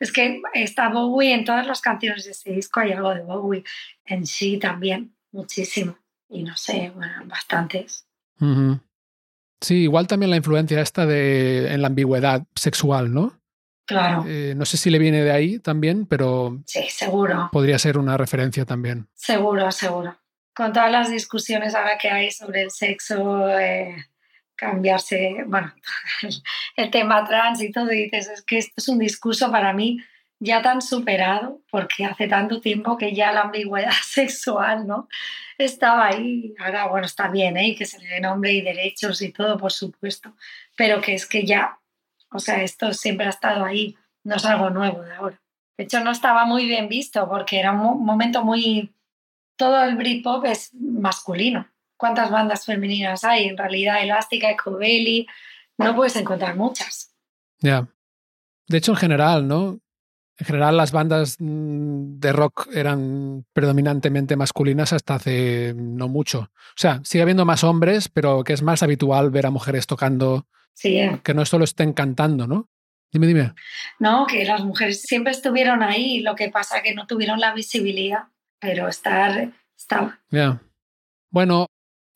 Es 0.00 0.12
que 0.12 0.40
está 0.54 0.88
Bowie 0.88 1.32
en 1.32 1.44
todas 1.44 1.66
las 1.66 1.80
canciones 1.80 2.24
de 2.24 2.32
este 2.32 2.52
disco, 2.52 2.80
hay 2.80 2.92
algo 2.92 3.14
de 3.14 3.22
Bowie 3.22 3.64
en 4.04 4.26
sí 4.26 4.58
también, 4.58 5.14
muchísimo. 5.30 5.96
Y 6.28 6.42
no 6.42 6.56
sé, 6.56 6.90
bueno, 6.94 7.24
bastantes. 7.26 8.04
Sí, 9.60 9.82
igual 9.82 10.06
también 10.06 10.30
la 10.30 10.36
influencia 10.36 10.80
esta 10.80 11.06
de 11.06 11.72
en 11.72 11.82
la 11.82 11.88
ambigüedad 11.88 12.44
sexual, 12.54 13.12
¿no? 13.12 13.40
Claro. 13.86 14.24
Eh, 14.28 14.52
no 14.54 14.66
sé 14.66 14.76
si 14.76 14.90
le 14.90 14.98
viene 14.98 15.22
de 15.22 15.32
ahí 15.32 15.58
también, 15.58 16.06
pero. 16.06 16.60
Sí, 16.66 16.84
seguro. 16.90 17.48
Podría 17.50 17.78
ser 17.78 17.96
una 17.96 18.16
referencia 18.16 18.66
también. 18.66 19.08
Seguro, 19.14 19.72
seguro. 19.72 20.16
Con 20.54 20.72
todas 20.72 20.92
las 20.92 21.10
discusiones 21.10 21.74
ahora 21.74 21.96
que 21.96 22.10
hay 22.10 22.30
sobre 22.30 22.62
el 22.62 22.70
sexo, 22.70 23.48
eh, 23.48 23.96
cambiarse, 24.56 25.44
bueno, 25.46 25.72
el, 26.76 26.90
tema 26.90 27.24
trans 27.24 27.62
y 27.62 27.72
todo, 27.72 27.92
y 27.92 28.04
dices, 28.04 28.28
es 28.28 28.42
que 28.42 28.58
esto 28.58 28.74
es 28.76 28.88
un 28.88 28.98
discurso 28.98 29.50
para 29.50 29.72
mí 29.72 29.98
ya 30.40 30.62
tan 30.62 30.82
superado, 30.82 31.62
porque 31.70 32.04
hace 32.04 32.28
tanto 32.28 32.60
tiempo 32.60 32.96
que 32.96 33.14
ya 33.14 33.32
la 33.32 33.42
ambigüedad 33.42 33.92
sexual, 34.04 34.86
¿no? 34.86 35.08
Estaba 35.56 36.06
ahí, 36.06 36.54
ahora, 36.58 36.86
bueno, 36.86 37.06
está 37.06 37.28
bien, 37.28 37.56
¿eh? 37.56 37.74
Que 37.76 37.84
se 37.84 37.98
le 37.98 38.06
dé 38.08 38.20
nombre 38.20 38.52
y 38.52 38.60
derechos 38.60 39.20
y 39.22 39.32
todo, 39.32 39.58
por 39.58 39.72
supuesto, 39.72 40.34
pero 40.76 41.00
que 41.00 41.14
es 41.14 41.26
que 41.26 41.44
ya, 41.44 41.78
o 42.30 42.38
sea, 42.38 42.62
esto 42.62 42.92
siempre 42.94 43.26
ha 43.26 43.30
estado 43.30 43.64
ahí, 43.64 43.96
no 44.22 44.36
es 44.36 44.44
algo 44.44 44.70
nuevo 44.70 45.02
de 45.02 45.14
ahora. 45.14 45.40
De 45.76 45.84
hecho, 45.84 46.00
no 46.00 46.10
estaba 46.10 46.44
muy 46.44 46.66
bien 46.66 46.88
visto 46.88 47.28
porque 47.28 47.58
era 47.58 47.72
un 47.72 48.04
momento 48.04 48.44
muy... 48.44 48.92
Todo 49.56 49.82
el 49.82 49.96
Britpop 49.96 50.44
es 50.44 50.72
masculino. 50.74 51.68
¿Cuántas 51.96 52.30
bandas 52.30 52.64
femeninas 52.64 53.24
hay? 53.24 53.46
En 53.46 53.56
realidad, 53.56 54.02
Elástica, 54.02 54.50
Ecobelly, 54.50 55.26
no 55.78 55.94
puedes 55.96 56.16
encontrar 56.16 56.56
muchas. 56.56 57.14
Ya. 57.60 57.88
De 58.68 58.78
hecho, 58.78 58.92
en 58.92 58.98
general, 58.98 59.48
¿no? 59.48 59.80
En 60.38 60.46
general, 60.46 60.76
las 60.76 60.92
bandas 60.92 61.36
mm, 61.40 62.20
de 62.20 62.32
rock 62.32 62.68
eran 62.72 63.44
predominantemente 63.52 64.36
masculinas 64.36 64.92
hasta 64.92 65.16
hace 65.16 65.74
no 65.76 66.08
mucho. 66.08 66.50
O 66.52 66.76
sea, 66.76 67.00
sigue 67.04 67.22
habiendo 67.22 67.44
más 67.44 67.64
hombres, 67.64 68.08
pero 68.08 68.44
que 68.44 68.52
es 68.52 68.62
más 68.62 68.82
habitual 68.82 69.30
ver 69.30 69.46
a 69.46 69.50
mujeres 69.50 69.86
tocando. 69.86 70.46
Sí. 70.74 71.00
Que 71.24 71.34
no 71.34 71.44
solo 71.44 71.64
estén 71.64 71.92
cantando, 71.92 72.46
¿no? 72.46 72.68
Dime, 73.10 73.26
dime. 73.26 73.54
No, 73.98 74.26
que 74.26 74.44
las 74.44 74.62
mujeres 74.62 75.02
siempre 75.02 75.32
estuvieron 75.32 75.82
ahí, 75.82 76.20
lo 76.20 76.36
que 76.36 76.50
pasa 76.50 76.82
que 76.82 76.94
no 76.94 77.06
tuvieron 77.06 77.40
la 77.40 77.52
visibilidad, 77.52 78.24
pero 78.60 78.86
estar, 78.86 79.52
estaba. 79.76 80.20
Ya. 80.30 80.60
Bueno, 81.30 81.66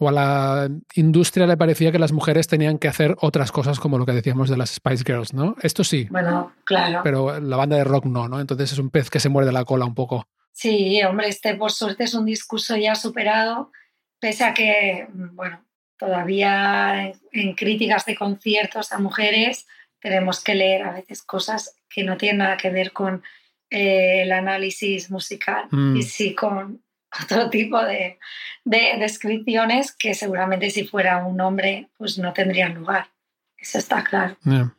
o 0.03 0.09
a 0.09 0.13
la 0.13 0.69
industria 0.95 1.47
le 1.47 1.57
parecía 1.57 1.93
que 1.93 1.99
las 1.99 2.13
mujeres 2.13 2.49
tenían 2.49 2.79
que 2.79 2.89
hacer 2.89 3.17
otras 3.21 3.53
cosas 3.53 3.79
como 3.79 3.99
lo 3.99 4.07
que 4.07 4.13
decíamos 4.13 4.51
de 4.51 4.57
las 4.57 4.71
Spice 4.71 5.05
Girls, 5.07 5.33
¿no? 5.33 5.57
Esto 5.63 5.85
sí. 5.85 6.09
Bueno, 6.11 6.53
claro. 6.65 7.01
Pero 7.05 7.41
la 7.41 7.57
banda 7.57 7.77
de 7.77 7.85
rock 7.85 8.07
no, 8.07 8.29
¿no? 8.29 8.41
Entonces 8.41 8.73
es 8.73 8.79
un 8.79 8.91
pez 8.91 9.11
que 9.11 9.21
se 9.21 9.29
muerde 9.29 9.53
la 9.53 9.65
cola 9.65 9.85
un 9.85 9.95
poco. 9.95 10.27
Sí, 10.53 11.01
hombre, 11.05 11.29
este 11.29 11.55
por 11.55 11.71
suerte 11.71 12.05
es 12.05 12.15
un 12.15 12.27
discurso 12.27 12.77
ya 12.77 12.95
superado, 12.95 13.71
pese 14.19 14.45
a 14.45 14.55
que, 14.55 15.07
bueno, 15.13 15.65
todavía 15.97 17.13
en, 17.31 17.55
críticas 17.55 18.05
de 18.05 18.17
conciertos 18.17 18.93
a 18.93 18.99
mujeres 18.99 19.67
tenemos 20.01 20.43
que 20.43 20.57
leer 20.57 20.83
a 20.83 20.93
veces 20.93 21.23
cosas 21.23 21.77
que 21.89 22.03
no 22.03 22.17
tienen 22.17 22.39
nada 22.39 22.57
que 22.57 22.71
ver 22.71 22.93
con 22.93 23.23
eh, 23.71 24.23
el 24.23 24.33
análisis 24.33 25.11
musical 25.11 25.67
Mm. 25.71 25.97
y 25.97 26.03
sí 26.03 26.35
con 26.35 26.83
otro 27.23 27.51
tipo 27.51 27.83
de, 27.83 28.19
de 28.65 28.97
descripciones 28.99 29.93
que 29.93 30.15
seguramente 30.15 30.71
si 30.71 30.85
fuera 30.87 31.25
un 31.25 31.41
hombre 31.41 31.91
pues 31.99 32.19
no 32.19 32.33
tendrían 32.33 32.75
lugar. 32.75 33.09
Eso 33.57 33.79
está 33.79 34.03
claro. 34.03 34.37
Yeah. 34.45 34.75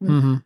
Mm. 0.00 0.42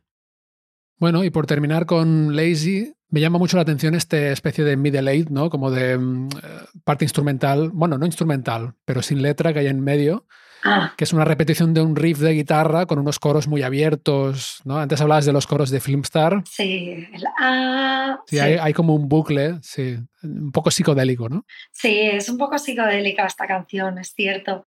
Bueno, 0.99 1.25
y 1.25 1.31
por 1.31 1.47
terminar 1.47 1.85
con 1.87 2.37
Lazy, 2.37 2.95
me 3.09 3.21
llama 3.21 3.39
mucho 3.39 3.57
la 3.57 3.63
atención 3.63 3.95
esta 3.95 4.31
especie 4.31 4.65
de 4.65 4.77
middle 4.77 5.11
eight, 5.11 5.29
¿no? 5.29 5.51
Como 5.51 5.71
de 5.71 5.99
mm, 5.99 6.29
eh, 6.43 6.61
parte 6.85 7.05
instrumental, 7.05 7.71
bueno, 7.71 7.99
no 7.99 8.07
instrumental, 8.07 8.75
pero 8.85 9.03
sin 9.03 9.21
letra 9.21 9.53
que 9.53 9.59
hay 9.59 9.67
en 9.67 9.81
medio, 9.81 10.27
Ah, 10.65 10.95
que 10.97 11.05
es 11.05 11.13
una 11.13 11.25
repetición 11.25 11.75
de 11.75 11.81
un 11.81 11.97
riff 11.97 12.19
de 12.19 12.33
guitarra 12.33 12.87
con 12.87 12.99
unos 12.99 13.19
coros 13.19 13.49
muy 13.49 13.63
abiertos, 13.63 14.61
¿no? 14.65 14.79
Antes 14.79 15.01
hablabas 15.01 15.27
de 15.27 15.33
los 15.33 15.47
coros 15.47 15.71
de 15.71 15.81
Filmstar. 15.81 16.43
sí, 16.49 17.07
el 17.13 17.25
ah, 17.41 18.19
Sí, 18.27 18.37
sí. 18.37 18.43
Hay, 18.43 18.55
hay 18.55 18.73
como 18.73 18.95
un 18.95 19.09
bucle, 19.09 19.59
sí, 19.63 19.97
un 20.23 20.53
poco 20.53 20.71
psicodélico, 20.71 21.29
¿no? 21.29 21.45
Sí, 21.73 22.01
es 22.01 22.29
un 22.29 22.39
poco 22.39 22.59
psicodélica 22.59 23.27
esta 23.27 23.47
canción, 23.47 23.99
es 23.99 24.13
cierto. 24.15 24.67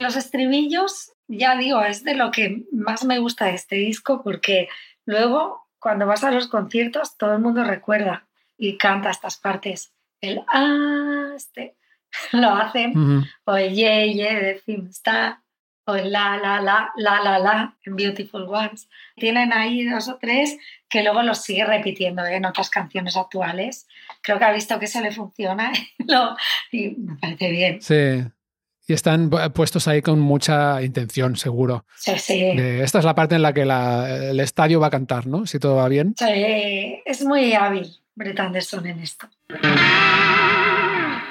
Los 0.00 0.16
estribillos, 0.16 1.12
ya 1.26 1.56
digo, 1.56 1.82
es 1.82 2.04
de 2.04 2.14
lo 2.14 2.30
que 2.30 2.64
más 2.72 3.04
me 3.04 3.18
gusta 3.18 3.46
de 3.46 3.54
este 3.54 3.76
disco 3.76 4.22
porque 4.22 4.68
luego 5.04 5.66
cuando 5.78 6.06
vas 6.06 6.24
a 6.24 6.30
los 6.30 6.48
conciertos 6.48 7.16
todo 7.16 7.34
el 7.34 7.40
mundo 7.40 7.64
recuerda 7.64 8.26
y 8.56 8.76
canta 8.76 9.10
estas 9.10 9.36
partes. 9.38 9.92
El 10.20 10.42
ah, 10.52 11.32
este, 11.36 11.76
lo 12.32 12.50
hacen, 12.50 13.24
o 13.44 13.56
el 13.56 13.74
ye, 13.74 14.14
ye 14.14 14.34
de 14.34 14.54
Filmstar, 14.56 15.38
o 15.86 15.94
el 15.94 16.12
la, 16.12 16.36
la, 16.36 16.60
la, 16.60 16.90
la, 16.96 17.22
la, 17.22 17.38
la 17.38 17.76
en 17.84 17.96
Beautiful 17.96 18.42
Ones. 18.48 18.88
Tienen 19.16 19.52
ahí 19.54 19.84
dos 19.84 20.08
o 20.08 20.18
tres 20.20 20.58
que 20.88 21.02
luego 21.02 21.22
los 21.22 21.42
sigue 21.42 21.64
repitiendo 21.64 22.24
¿eh? 22.26 22.36
en 22.36 22.44
otras 22.44 22.68
canciones 22.68 23.16
actuales. 23.16 23.86
Creo 24.22 24.38
que 24.38 24.44
ha 24.44 24.52
visto 24.52 24.78
que 24.78 24.86
se 24.86 25.00
le 25.00 25.12
funciona 25.12 25.72
lo- 25.98 26.36
y 26.72 26.88
me 26.90 27.16
parece 27.16 27.50
bien. 27.50 27.80
Sí. 27.80 28.24
Y 28.90 28.94
están 28.94 29.30
pu- 29.30 29.52
puestos 29.52 29.86
ahí 29.86 30.00
con 30.00 30.18
mucha 30.18 30.82
intención, 30.82 31.36
seguro. 31.36 31.84
Sí, 31.98 32.12
sí. 32.16 32.40
Esta 32.42 33.00
es 33.00 33.04
la 33.04 33.14
parte 33.14 33.34
en 33.34 33.42
la 33.42 33.52
que 33.52 33.66
la- 33.66 34.30
el 34.30 34.40
estadio 34.40 34.80
va 34.80 34.86
a 34.86 34.90
cantar, 34.90 35.26
¿no? 35.26 35.44
Si 35.46 35.58
todo 35.58 35.76
va 35.76 35.88
bien. 35.90 36.14
Sí, 36.18 36.24
es 37.04 37.22
muy 37.22 37.52
hábil 37.52 37.86
Brett 38.14 38.40
Anderson 38.40 38.86
en 38.86 39.00
esto. 39.00 39.28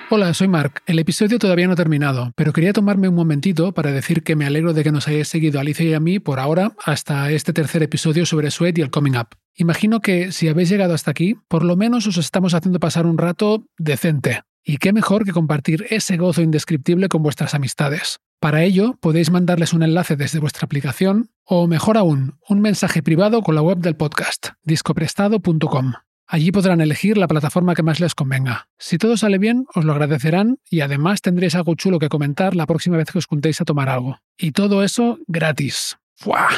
Hola, 0.10 0.34
soy 0.34 0.48
Mark. 0.48 0.82
El 0.86 1.00
episodio 1.00 1.38
todavía 1.40 1.66
no 1.68 1.74
ha 1.74 1.76
terminado, 1.76 2.32
pero 2.36 2.54
quería 2.54 2.72
tomarme 2.74 3.10
un 3.10 3.16
momentito 3.16 3.74
para 3.74 3.92
decir 3.92 4.24
que 4.24 4.36
me 4.38 4.46
alegro 4.46 4.74
de 4.74 4.84
que 4.84 4.92
nos 4.92 5.08
hayáis 5.08 5.28
seguido 5.28 5.58
a 5.58 5.62
Alicia 5.62 5.86
y 5.86 5.94
a 5.96 6.00
mí 6.00 6.20
por 6.20 6.40
ahora 6.40 6.72
hasta 6.86 7.30
este 7.32 7.52
tercer 7.54 7.84
episodio 7.84 8.26
sobre 8.26 8.50
Sweat 8.52 8.78
y 8.78 8.82
el 8.84 8.90
Coming 8.92 9.18
Up. 9.18 9.30
Imagino 9.56 10.00
que 10.00 10.32
si 10.32 10.48
habéis 10.48 10.70
llegado 10.70 10.94
hasta 10.94 11.12
aquí, 11.12 11.36
por 11.50 11.66
lo 11.66 11.76
menos 11.76 12.08
os 12.08 12.18
estamos 12.18 12.54
haciendo 12.54 12.80
pasar 12.80 13.06
un 13.06 13.18
rato 13.18 13.66
decente. 13.78 14.44
Y 14.70 14.80
qué 14.80 14.92
mejor 14.92 15.24
que 15.24 15.32
compartir 15.32 15.86
ese 15.92 16.18
gozo 16.18 16.42
indescriptible 16.42 17.08
con 17.08 17.24
vuestras 17.24 17.56
amistades. 17.56 18.20
Para 18.42 18.64
ello, 18.64 18.98
podéis 19.00 19.32
mandarles 19.32 19.72
un 19.72 19.82
enlace 19.82 20.18
desde 20.18 20.40
vuestra 20.40 20.66
aplicación 20.66 21.30
o, 21.46 21.68
mejor 21.68 21.98
aún, 21.98 22.38
un 22.50 22.60
mensaje 22.60 23.02
privado 23.02 23.42
con 23.42 23.56
la 23.56 23.62
web 23.62 23.78
del 23.78 23.96
podcast, 23.96 24.50
discoprestado.com. 24.64 25.94
Allí 26.28 26.52
podrán 26.52 26.82
elegir 26.82 27.18
la 27.18 27.30
plataforma 27.30 27.76
que 27.76 27.84
más 27.84 28.02
les 28.02 28.14
convenga. 28.14 28.68
Si 28.78 28.98
todo 28.98 29.16
sale 29.16 29.38
bien, 29.38 29.66
os 29.74 29.86
lo 29.86 29.94
agradecerán 29.94 30.58
y 30.70 30.82
además 30.82 31.22
tendréis 31.22 31.56
algo 31.56 31.76
chulo 31.76 31.98
que 31.98 32.10
comentar 32.10 32.54
la 32.54 32.66
próxima 32.66 32.98
vez 32.98 33.10
que 33.10 33.20
os 33.20 33.26
juntéis 33.26 33.62
a 33.62 33.66
tomar 33.66 33.88
algo. 33.88 34.20
Y 34.38 34.52
todo 34.52 34.84
eso 34.84 35.18
gratis. 35.28 35.98
¡Fua! 36.14 36.50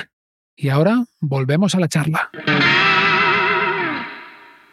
Y 0.55 0.69
ahora 0.69 1.05
volvemos 1.21 1.75
a 1.75 1.79
la 1.79 1.87
charla. 1.87 2.31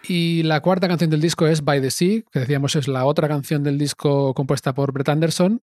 Y 0.08 0.44
la 0.44 0.60
cuarta 0.60 0.86
canción 0.86 1.10
del 1.10 1.20
disco 1.20 1.46
es 1.46 1.64
By 1.64 1.80
the 1.80 1.90
Sea, 1.90 2.22
que 2.30 2.40
decíamos 2.40 2.76
es 2.76 2.86
la 2.86 3.04
otra 3.04 3.26
canción 3.28 3.64
del 3.64 3.76
disco 3.76 4.34
compuesta 4.34 4.72
por 4.72 4.92
Brett 4.92 5.08
Anderson. 5.08 5.60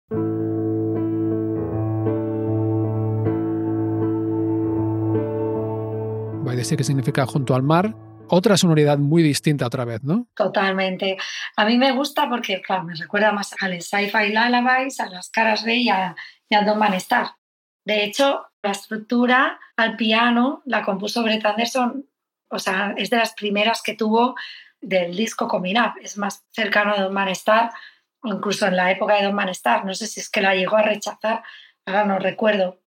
By 6.44 6.58
the 6.58 6.64
Sea, 6.66 6.78
que 6.78 6.84
significa 6.84 7.26
junto 7.26 7.56
al 7.56 7.64
mar. 7.64 7.96
Otra 8.28 8.58
sonoridad 8.58 8.98
muy 8.98 9.24
distinta 9.24 9.68
otra 9.68 9.86
vez, 9.86 10.04
¿no? 10.04 10.28
Totalmente. 10.36 11.18
A 11.56 11.66
mí 11.66 11.78
me 11.78 11.92
gusta 11.92 12.28
porque, 12.30 12.62
claro, 12.62 12.84
me 12.84 12.96
recuerda 12.96 13.32
más 13.32 13.54
al 13.62 13.82
Sci-Fi 13.82 14.30
Lullabies, 14.30 15.00
a 15.00 15.10
las 15.10 15.30
caras 15.30 15.64
B 15.64 15.76
y 15.76 15.90
a, 15.90 16.16
y 16.50 16.56
a 16.56 16.64
Don't 16.64 16.80
Man 16.80 16.94
Star. 16.96 17.28
De 17.86 18.04
hecho, 18.04 18.46
la 18.62 18.72
estructura 18.72 19.60
al 19.78 19.96
piano 19.98 20.64
la 20.66 20.84
compuso 20.84 21.22
Brett 21.22 21.46
Anderson, 21.46 22.06
o 22.54 22.60
sea, 22.60 22.94
es 22.98 23.10
de 23.10 23.18
las 23.18 23.34
primeras 23.34 23.82
que 23.82 23.96
tuvo 23.96 24.36
del 24.80 25.16
disco 25.16 25.48
Coming 25.48 25.78
Up. 25.78 25.94
Es 26.02 26.18
más 26.18 26.46
cercano 26.52 26.94
a 26.94 27.02
Don 27.02 27.14
Man 27.14 27.30
Star, 27.30 27.72
o 28.22 28.30
incluso 28.30 28.68
en 28.68 28.76
la 28.76 28.92
época 28.92 29.16
de 29.16 29.24
Don 29.24 29.36
Man 29.36 29.50
Star. 29.50 29.86
No 29.86 29.94
sé 29.94 30.08
si 30.08 30.20
es 30.20 30.30
que 30.30 30.42
la 30.42 30.56
llegó 30.56 30.78
a 30.78 30.84
rechazar, 30.84 31.44
ahora 31.86 32.06
no 32.06 32.20
recuerdo 32.20 32.80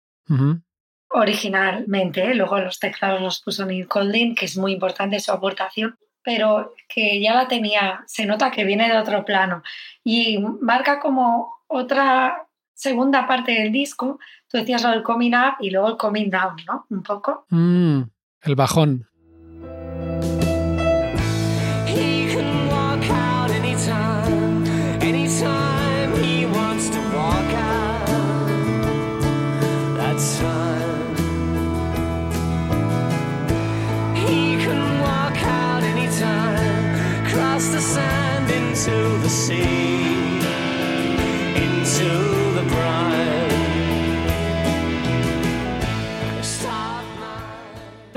originalmente. 1.09 2.25
¿eh? 2.25 2.35
Luego 2.35 2.59
los 2.59 2.79
teclados 2.79 3.21
los 3.21 3.41
puso 3.41 3.65
Neil 3.67 3.89
Colding, 3.89 4.35
que 4.35 4.47
es 4.47 4.57
muy 4.57 4.73
importante 4.73 5.21
su 5.21 5.33
aportación, 5.33 5.97
pero 6.23 6.75
que 6.89 7.21
ya 7.21 7.35
la 7.35 7.49
tenía, 7.49 8.03
se 8.07 8.27
nota 8.27 8.51
que 8.51 8.65
viene 8.65 8.89
de 8.89 8.99
otro 8.99 9.25
plano 9.25 9.63
y 10.05 10.39
marca 10.61 11.01
como 11.01 11.55
otra 11.67 12.47
segunda 12.75 13.27
parte 13.27 13.53
del 13.53 13.73
disco. 13.73 14.19
Tú 14.49 14.59
decías 14.59 14.83
lo 14.83 14.91
del 14.91 15.03
coming 15.03 15.33
up 15.33 15.57
y 15.61 15.71
luego 15.71 15.89
el 15.89 15.97
coming 15.97 16.31
down, 16.31 16.57
¿no? 16.67 16.87
Un 16.91 17.03
poco. 17.03 17.47
Mm, 17.51 18.03
el 18.43 18.55
bajón. 18.55 19.09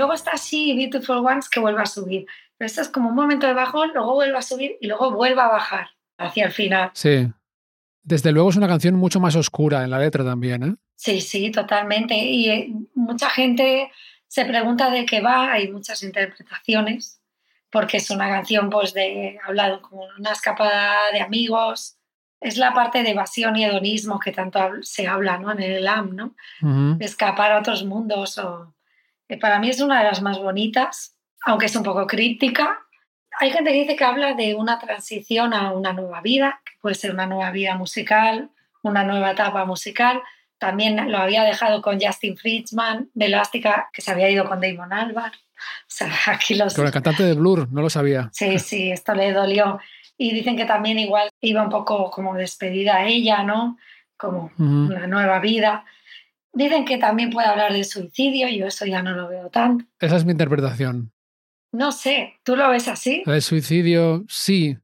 Luego 0.00 0.14
está 0.14 0.30
así 0.30 0.74
Beautiful 0.74 1.18
Ones 1.18 1.50
que 1.50 1.60
vuelve 1.60 1.82
a 1.82 1.84
subir. 1.86 2.24
Pero 2.56 2.66
esto 2.66 2.80
es 2.80 2.88
como 2.88 3.10
un 3.10 3.14
momento 3.14 3.46
de 3.46 3.52
bajón, 3.52 3.90
luego 3.92 4.14
vuelve 4.14 4.38
a 4.38 4.40
subir 4.40 4.78
y 4.80 4.86
luego 4.86 5.12
vuelve 5.12 5.42
a 5.42 5.48
bajar 5.48 5.90
hacia 6.16 6.46
el 6.46 6.52
final. 6.52 6.90
Sí. 6.94 7.30
Desde 8.02 8.32
luego 8.32 8.48
es 8.48 8.56
una 8.56 8.66
canción 8.66 8.94
mucho 8.94 9.20
más 9.20 9.36
oscura 9.36 9.84
en 9.84 9.90
la 9.90 9.98
letra 9.98 10.24
también, 10.24 10.62
¿eh? 10.62 10.74
Sí, 10.96 11.20
sí, 11.20 11.50
totalmente. 11.50 12.14
Y 12.14 12.48
eh, 12.48 12.72
mucha 12.94 13.28
gente 13.28 13.90
se 14.26 14.46
pregunta 14.46 14.88
de 14.88 15.04
qué 15.04 15.20
va, 15.20 15.52
hay 15.52 15.70
muchas 15.70 16.02
interpretaciones, 16.02 17.20
porque 17.70 17.98
es 17.98 18.08
una 18.08 18.30
canción 18.30 18.70
pues 18.70 18.94
de 18.94 19.38
hablado 19.46 19.82
como 19.82 20.06
una 20.18 20.32
escapada 20.32 21.12
de 21.12 21.20
amigos. 21.20 21.98
Es 22.40 22.56
la 22.56 22.72
parte 22.72 23.02
de 23.02 23.10
evasión 23.10 23.54
y 23.56 23.66
hedonismo 23.66 24.18
que 24.18 24.32
tanto 24.32 24.60
se 24.80 25.06
habla 25.06 25.36
¿no? 25.36 25.52
en 25.52 25.60
el 25.60 25.86
AM, 25.86 26.16
¿no? 26.16 26.34
Escapar 27.00 27.52
a 27.52 27.58
otros 27.58 27.84
mundos. 27.84 28.38
O... 28.38 28.74
eh, 29.30 29.38
Para 29.38 29.58
mí 29.58 29.70
es 29.70 29.80
una 29.80 29.98
de 29.98 30.04
las 30.04 30.20
más 30.20 30.38
bonitas, 30.38 31.16
aunque 31.46 31.66
es 31.66 31.76
un 31.76 31.82
poco 31.82 32.06
críptica. 32.06 32.80
Hay 33.38 33.50
gente 33.50 33.70
que 33.70 33.78
dice 33.78 33.96
que 33.96 34.04
habla 34.04 34.34
de 34.34 34.54
una 34.54 34.78
transición 34.78 35.54
a 35.54 35.72
una 35.72 35.92
nueva 35.92 36.20
vida, 36.20 36.60
que 36.64 36.72
puede 36.80 36.96
ser 36.96 37.12
una 37.12 37.26
nueva 37.26 37.50
vida 37.52 37.76
musical, 37.76 38.50
una 38.82 39.04
nueva 39.04 39.30
etapa 39.30 39.64
musical. 39.64 40.20
También 40.58 41.10
lo 41.10 41.18
había 41.18 41.44
dejado 41.44 41.80
con 41.80 42.00
Justin 42.00 42.36
Friedman, 42.36 43.08
de 43.14 43.26
Elástica, 43.26 43.88
que 43.92 44.02
se 44.02 44.10
había 44.10 44.28
ido 44.28 44.46
con 44.46 44.60
Damon 44.60 44.92
Albarn. 44.92 45.32
O 45.32 45.86
sea, 45.86 46.10
aquí 46.26 46.54
los... 46.54 46.74
Con 46.74 46.86
el 46.86 46.92
cantante 46.92 47.22
de 47.22 47.34
Blur, 47.34 47.70
no 47.72 47.82
lo 47.82 47.88
sabía. 47.88 48.28
Sí, 48.32 48.58
sí, 48.58 48.90
esto 48.90 49.14
le 49.14 49.32
dolió. 49.32 49.78
Y 50.18 50.34
dicen 50.34 50.56
que 50.56 50.66
también 50.66 50.98
igual 50.98 51.30
iba 51.40 51.62
un 51.62 51.70
poco 51.70 52.10
como 52.10 52.34
despedida 52.34 52.96
a 52.96 53.06
ella, 53.06 53.42
¿no? 53.42 53.78
Como 54.18 54.50
Ujú. 54.58 54.64
una 54.64 55.06
nueva 55.06 55.38
vida. 55.38 55.86
Dicen 56.52 56.84
que 56.84 56.98
también 56.98 57.30
puede 57.30 57.46
hablar 57.46 57.72
de 57.72 57.84
suicidio, 57.84 58.48
yo 58.48 58.66
eso 58.66 58.86
ya 58.86 59.02
no 59.02 59.12
lo 59.12 59.28
veo 59.28 59.48
tanto. 59.50 59.84
Esa 59.98 60.16
es 60.16 60.24
mi 60.24 60.32
interpretación. 60.32 61.12
No 61.72 61.92
sé, 61.92 62.34
¿tú 62.42 62.56
lo 62.56 62.68
ves 62.68 62.88
así? 62.88 63.22
El 63.26 63.42
suicidio, 63.42 64.24
sí. 64.28 64.76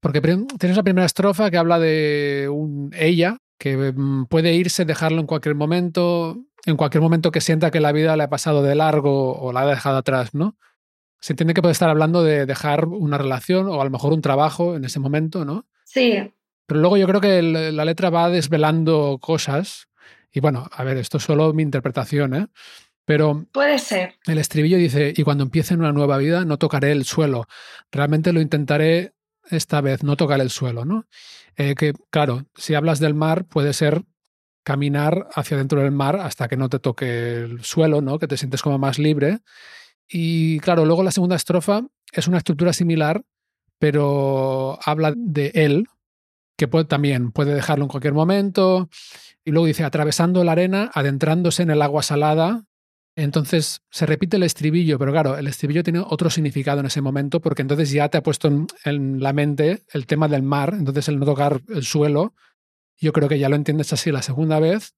Porque 0.00 0.20
tienes 0.20 0.76
la 0.76 0.82
primera 0.82 1.06
estrofa 1.06 1.50
que 1.50 1.58
habla 1.58 1.78
de 1.78 2.48
un 2.50 2.90
ella 2.94 3.36
que 3.58 3.92
mm, 3.92 4.26
puede 4.26 4.54
irse, 4.54 4.84
dejarlo 4.84 5.20
en 5.20 5.26
cualquier 5.26 5.54
momento, 5.54 6.36
en 6.64 6.76
cualquier 6.76 7.02
momento 7.02 7.30
que 7.30 7.40
sienta 7.40 7.70
que 7.70 7.80
la 7.80 7.92
vida 7.92 8.16
le 8.16 8.24
ha 8.24 8.28
pasado 8.28 8.62
de 8.62 8.74
largo 8.74 9.38
o 9.38 9.52
la 9.52 9.60
ha 9.60 9.66
dejado 9.66 9.98
atrás, 9.98 10.34
¿no? 10.34 10.56
Se 11.20 11.32
entiende 11.32 11.54
que 11.54 11.62
puede 11.62 11.72
estar 11.72 11.88
hablando 11.88 12.22
de 12.22 12.46
dejar 12.46 12.86
una 12.86 13.18
relación 13.18 13.68
o 13.68 13.80
a 13.80 13.84
lo 13.84 13.90
mejor 13.90 14.12
un 14.12 14.20
trabajo 14.20 14.76
en 14.76 14.84
ese 14.84 15.00
momento, 15.00 15.44
¿no? 15.44 15.66
Sí, 15.84 16.32
Pero 16.66 16.80
luego 16.80 16.96
yo 16.96 17.06
creo 17.06 17.20
que 17.20 17.42
la 17.42 17.84
letra 17.84 18.10
va 18.10 18.28
desvelando 18.28 19.18
cosas. 19.20 19.85
Y 20.36 20.40
bueno, 20.40 20.68
a 20.70 20.84
ver, 20.84 20.98
esto 20.98 21.16
es 21.16 21.22
solo 21.22 21.54
mi 21.54 21.62
interpretación, 21.62 22.34
¿eh? 22.34 22.46
Pero 23.06 23.46
puede 23.52 23.78
ser. 23.78 24.16
el 24.26 24.36
estribillo 24.36 24.76
dice, 24.76 25.14
y 25.16 25.22
cuando 25.22 25.44
empiece 25.44 25.72
una 25.72 25.92
nueva 25.92 26.18
vida 26.18 26.44
no 26.44 26.58
tocaré 26.58 26.92
el 26.92 27.06
suelo. 27.06 27.46
Realmente 27.90 28.34
lo 28.34 28.42
intentaré 28.42 29.14
esta 29.50 29.80
vez, 29.80 30.02
no 30.02 30.14
tocar 30.14 30.42
el 30.42 30.50
suelo, 30.50 30.84
¿no? 30.84 31.06
Eh, 31.56 31.74
que 31.74 31.94
claro, 32.10 32.44
si 32.54 32.74
hablas 32.74 33.00
del 33.00 33.14
mar, 33.14 33.46
puede 33.46 33.72
ser 33.72 34.02
caminar 34.62 35.26
hacia 35.34 35.56
dentro 35.56 35.80
del 35.80 35.92
mar 35.92 36.16
hasta 36.16 36.48
que 36.48 36.58
no 36.58 36.68
te 36.68 36.80
toque 36.80 37.36
el 37.44 37.64
suelo, 37.64 38.02
¿no? 38.02 38.18
Que 38.18 38.28
te 38.28 38.36
sientes 38.36 38.60
como 38.60 38.76
más 38.76 38.98
libre. 38.98 39.38
Y 40.06 40.60
claro, 40.60 40.84
luego 40.84 41.02
la 41.02 41.12
segunda 41.12 41.36
estrofa 41.36 41.80
es 42.12 42.28
una 42.28 42.36
estructura 42.36 42.74
similar, 42.74 43.22
pero 43.78 44.78
habla 44.84 45.14
de 45.16 45.52
él, 45.54 45.86
que 46.56 46.68
puede, 46.68 46.86
también 46.86 47.32
puede 47.32 47.54
dejarlo 47.54 47.84
en 47.84 47.88
cualquier 47.88 48.14
momento. 48.14 48.88
Y 49.44 49.50
luego 49.50 49.66
dice, 49.66 49.84
atravesando 49.84 50.42
la 50.44 50.52
arena, 50.52 50.90
adentrándose 50.94 51.62
en 51.62 51.70
el 51.70 51.82
agua 51.82 52.02
salada. 52.02 52.64
Entonces 53.14 53.82
se 53.90 54.04
repite 54.04 54.36
el 54.36 54.42
estribillo, 54.42 54.98
pero 54.98 55.10
claro, 55.10 55.38
el 55.38 55.46
estribillo 55.46 55.82
tiene 55.82 56.00
otro 56.00 56.28
significado 56.28 56.80
en 56.80 56.86
ese 56.86 57.00
momento, 57.00 57.40
porque 57.40 57.62
entonces 57.62 57.90
ya 57.90 58.10
te 58.10 58.18
ha 58.18 58.22
puesto 58.22 58.48
en, 58.48 58.66
en 58.84 59.22
la 59.22 59.32
mente 59.32 59.84
el 59.92 60.06
tema 60.06 60.28
del 60.28 60.42
mar, 60.42 60.74
entonces 60.78 61.08
el 61.08 61.18
no 61.18 61.24
tocar 61.24 61.62
el 61.68 61.82
suelo. 61.82 62.34
Yo 62.98 63.12
creo 63.12 63.28
que 63.28 63.38
ya 63.38 63.48
lo 63.48 63.56
entiendes 63.56 63.92
así 63.92 64.10
la 64.12 64.20
segunda 64.20 64.60
vez. 64.60 64.94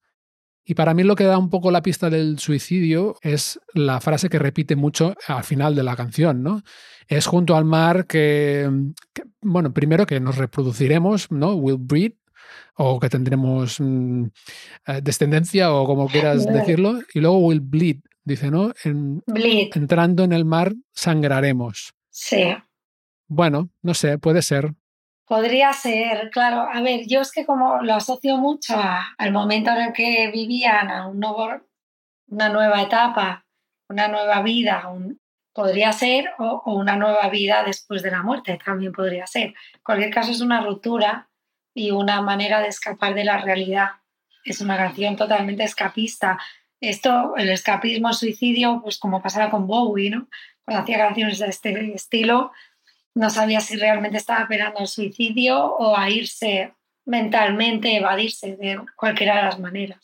Y 0.71 0.75
para 0.75 0.93
mí 0.93 1.03
lo 1.03 1.17
que 1.17 1.25
da 1.25 1.39
un 1.39 1.49
poco 1.49 1.71
la 1.71 1.81
pista 1.81 2.11
del 2.11 2.39
suicidio 2.39 3.17
es 3.23 3.59
la 3.73 4.01
frase 4.03 4.29
que 4.29 4.39
repite 4.39 4.77
mucho 4.77 5.15
al 5.27 5.43
final 5.43 5.75
de 5.75 5.83
la 5.83 5.97
canción, 5.97 6.43
¿no? 6.43 6.63
Es 7.07 7.27
junto 7.27 7.57
al 7.57 7.65
mar 7.65 8.07
que, 8.07 8.69
que, 9.15 9.23
bueno, 9.41 9.73
primero 9.73 10.05
que 10.05 10.21
nos 10.21 10.37
reproduciremos, 10.37 11.33
¿no? 11.33 11.55
Will 11.55 11.79
breed, 11.79 12.13
o 12.77 13.01
que 13.01 13.09
tendremos 13.09 13.81
mm, 13.81 14.25
eh, 14.89 15.01
descendencia, 15.03 15.73
o 15.73 15.87
como 15.87 16.07
quieras 16.07 16.45
decirlo, 16.47 17.01
y 17.15 17.21
luego 17.21 17.39
will 17.39 17.61
bleed, 17.61 18.01
dice, 18.23 18.51
¿no? 18.51 18.75
En- 18.85 19.23
Bleed, 19.27 19.71
entrando 19.75 20.23
en 20.23 20.33
el 20.35 20.45
mar 20.45 20.75
sangraremos. 20.93 21.95
sí. 22.11 22.45
Bueno, 23.31 23.69
no 23.83 23.93
sé, 23.95 24.19
puede 24.19 24.41
ser. 24.43 24.73
Podría 25.29 25.73
ser, 25.75 26.31
claro. 26.31 26.67
A 26.73 26.81
ver, 26.81 27.07
yo 27.07 27.21
es 27.21 27.33
que 27.33 27.45
como 27.45 27.83
lo 27.83 27.95
asocio 27.95 28.39
mucho 28.39 28.75
al 29.19 29.33
momento 29.33 29.71
en 29.71 29.77
el 29.89 29.93
que 29.93 30.31
vivían, 30.33 30.91
a 30.91 31.07
un 31.07 31.21
nuevo, 31.21 31.51
una 32.29 32.49
nueva 32.49 32.81
etapa, 32.83 33.45
una 33.91 34.09
nueva 34.09 34.41
vida, 34.43 34.89
un- 34.89 35.21
podría 35.53 35.93
ser, 35.93 36.31
o, 36.39 36.63
o 36.65 36.75
una 36.75 36.97
nueva 36.97 37.29
vida 37.29 37.63
después 37.65 38.03
de 38.03 38.11
la 38.11 38.23
muerte, 38.23 38.59
también 38.65 38.93
podría 38.93 39.27
ser. 39.27 39.49
En 39.49 39.81
cualquier 39.83 40.11
caso, 40.15 40.31
es 40.31 40.41
una 40.41 40.63
ruptura 40.63 41.29
y 41.75 41.91
una 41.91 42.23
manera 42.23 42.61
de 42.61 42.69
escapar 42.69 43.15
de 43.15 43.25
la 43.25 43.39
realidad. 43.39 43.89
Es 44.45 44.61
una 44.61 44.77
canción 44.77 45.17
totalmente 45.17 45.65
escapista. 45.65 46.39
Esto, 46.81 47.35
el 47.37 47.51
escapismo, 47.51 48.09
el 48.09 48.15
suicidio, 48.15 48.81
pues 48.83 48.99
como 48.99 49.21
pasaba 49.21 49.51
con 49.51 49.67
Bowie, 49.67 50.11
¿no? 50.11 50.29
Cuando 50.65 50.83
hacía 50.85 50.99
canciones 50.99 51.39
de 51.39 51.49
este 51.49 51.93
estilo, 51.95 52.53
no 53.19 53.31
sabía 53.31 53.61
si 53.61 53.77
realmente 53.77 54.17
estaba 54.17 54.43
esperando 54.43 54.79
el 54.79 54.87
suicidio 54.87 55.65
o 55.65 55.97
a 55.97 56.09
irse 56.09 56.73
mentalmente, 57.05 57.97
evadirse 57.97 58.57
de 58.57 58.81
cualquiera 58.95 59.37
de 59.37 59.43
las 59.43 59.59
maneras. 59.59 59.99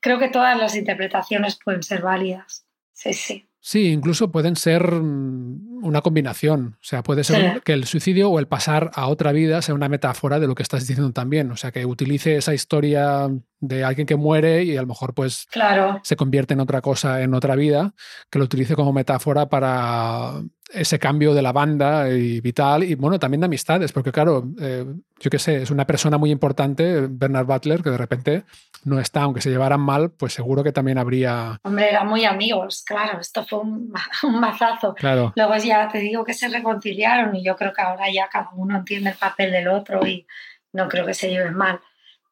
Creo 0.00 0.18
que 0.18 0.28
todas 0.28 0.58
las 0.58 0.76
interpretaciones 0.76 1.58
pueden 1.64 1.82
ser 1.82 2.02
válidas. 2.02 2.66
Sí, 2.92 3.14
sí. 3.14 3.46
Sí, 3.60 3.92
incluso 3.92 4.30
pueden 4.30 4.56
ser 4.56 4.82
mm, 4.90 5.69
una 5.82 6.00
combinación. 6.02 6.76
O 6.80 6.84
sea, 6.84 7.02
puede 7.02 7.24
ser 7.24 7.54
Sí. 7.54 7.60
que 7.64 7.72
el 7.72 7.84
suicidio 7.84 8.30
o 8.30 8.38
el 8.38 8.46
pasar 8.48 8.90
a 8.94 9.06
otra 9.08 9.32
vida 9.32 9.62
sea 9.62 9.74
una 9.74 9.88
metáfora 9.88 10.38
de 10.40 10.46
lo 10.46 10.54
que 10.54 10.62
estás 10.62 10.86
diciendo 10.86 11.12
también. 11.12 11.50
O 11.50 11.56
sea, 11.56 11.72
que 11.72 11.84
utilice 11.86 12.36
esa 12.36 12.54
historia 12.54 13.28
de 13.60 13.84
alguien 13.84 14.06
que 14.06 14.16
muere 14.16 14.64
y 14.64 14.76
a 14.76 14.80
lo 14.80 14.86
mejor 14.86 15.12
pues 15.12 15.46
Claro, 15.50 16.00
se 16.02 16.16
convierte 16.16 16.54
en 16.54 16.60
otra 16.60 16.80
cosa 16.80 17.20
en 17.22 17.34
otra 17.34 17.56
vida, 17.56 17.92
que 18.30 18.38
lo 18.38 18.46
utilice 18.46 18.74
como 18.74 18.92
metáfora 18.92 19.48
para 19.50 20.40
ese 20.72 20.98
cambio 20.98 21.34
de 21.34 21.42
la 21.42 21.52
banda 21.52 22.08
y 22.10 22.40
vital 22.40 22.84
y 22.84 22.94
bueno, 22.94 23.18
también 23.18 23.40
de 23.40 23.46
amistades, 23.46 23.92
porque 23.92 24.12
claro, 24.12 24.48
eh, 24.60 24.86
yo 25.18 25.30
qué 25.30 25.38
sé, 25.38 25.62
es 25.62 25.70
una 25.70 25.84
persona 25.84 26.16
muy 26.16 26.30
importante, 26.30 27.06
Bernard 27.10 27.44
Butler, 27.44 27.82
que 27.82 27.90
de 27.90 27.98
repente 27.98 28.44
no 28.84 28.98
está, 29.00 29.22
aunque 29.22 29.40
se 29.42 29.50
llevaran 29.50 29.80
mal, 29.80 30.10
pues 30.12 30.32
seguro 30.32 30.62
que 30.64 30.72
también 30.72 30.96
habría, 30.96 31.58
hombre, 31.64 31.90
eran 31.90 32.06
muy 32.08 32.24
amigos, 32.24 32.82
claro, 32.86 33.20
esto 33.20 33.44
fue 33.44 33.58
un, 33.58 33.92
un 34.22 34.40
mazazo. 34.40 34.94
claro, 34.94 35.32
Luego 35.36 35.52
ya 35.70 35.88
te 35.88 35.98
digo 35.98 36.24
que 36.24 36.34
se 36.34 36.48
reconciliaron 36.48 37.34
y 37.36 37.44
yo 37.44 37.56
creo 37.56 37.72
que 37.72 37.80
ahora 37.82 38.10
ya 38.12 38.28
cada 38.28 38.50
uno 38.54 38.76
entiende 38.76 39.10
el 39.10 39.16
papel 39.16 39.52
del 39.52 39.68
otro 39.68 40.04
y 40.04 40.26
no 40.72 40.88
creo 40.88 41.06
que 41.06 41.14
se 41.14 41.30
lleven 41.30 41.54
mal. 41.54 41.80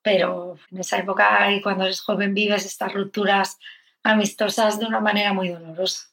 Pero 0.03 0.57
en 0.73 0.81
esa 0.81 0.99
época 0.99 1.53
y 1.53 1.63
cuando 1.63 1.85
eres 1.85 2.01
joven 2.01 2.35
vives 2.35 2.67
estas 2.67 2.93
rupturas 2.93 3.59
amistosas 4.03 4.81
de 4.81 4.87
una 4.87 5.01
manera 5.01 5.33
muy 5.33 5.51
dolorosa. 5.51 6.09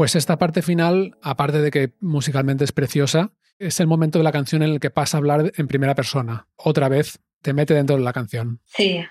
Pues 0.00 0.16
esta 0.16 0.38
parte 0.38 0.62
final, 0.62 1.18
aparte 1.20 1.60
de 1.60 1.70
que 1.70 1.92
musicalmente 2.00 2.64
es 2.64 2.72
preciosa, 2.72 3.32
es 3.58 3.80
el 3.80 3.86
momento 3.86 4.16
de 4.16 4.24
la 4.24 4.32
canción 4.32 4.62
en 4.62 4.70
el 4.70 4.80
que 4.80 4.88
pasa 4.88 5.18
a 5.18 5.20
hablar 5.20 5.52
en 5.54 5.68
primera 5.68 5.94
persona. 5.94 6.48
Otra 6.56 6.88
vez 6.88 7.20
te 7.42 7.52
mete 7.52 7.74
dentro 7.74 7.96
de 7.96 8.02
la 8.02 8.14
canción. 8.14 8.62
Sí, 8.64 9.04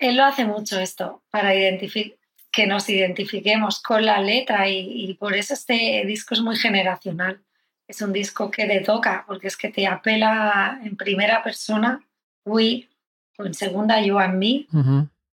él 0.00 0.16
lo 0.18 0.24
hace 0.26 0.44
mucho 0.44 0.78
esto 0.78 1.22
para 1.30 1.52
que 1.54 2.66
nos 2.66 2.90
identifiquemos 2.90 3.80
con 3.80 4.04
la 4.04 4.20
letra 4.20 4.68
y, 4.68 5.06
y 5.08 5.14
por 5.14 5.34
eso 5.34 5.54
este 5.54 6.04
disco 6.04 6.34
es 6.34 6.42
muy 6.42 6.56
generacional. 6.56 7.42
Es 7.88 8.02
un 8.02 8.12
disco 8.12 8.50
que 8.50 8.66
te 8.66 8.80
toca 8.80 9.24
porque 9.26 9.48
es 9.48 9.56
que 9.56 9.70
te 9.70 9.86
apela 9.86 10.78
en 10.84 10.94
primera 10.98 11.42
persona, 11.42 12.06
we, 12.44 12.90
o 13.38 13.46
en 13.46 13.54
segunda, 13.54 13.98
you 14.02 14.18
and 14.18 14.34
me. 14.34 14.66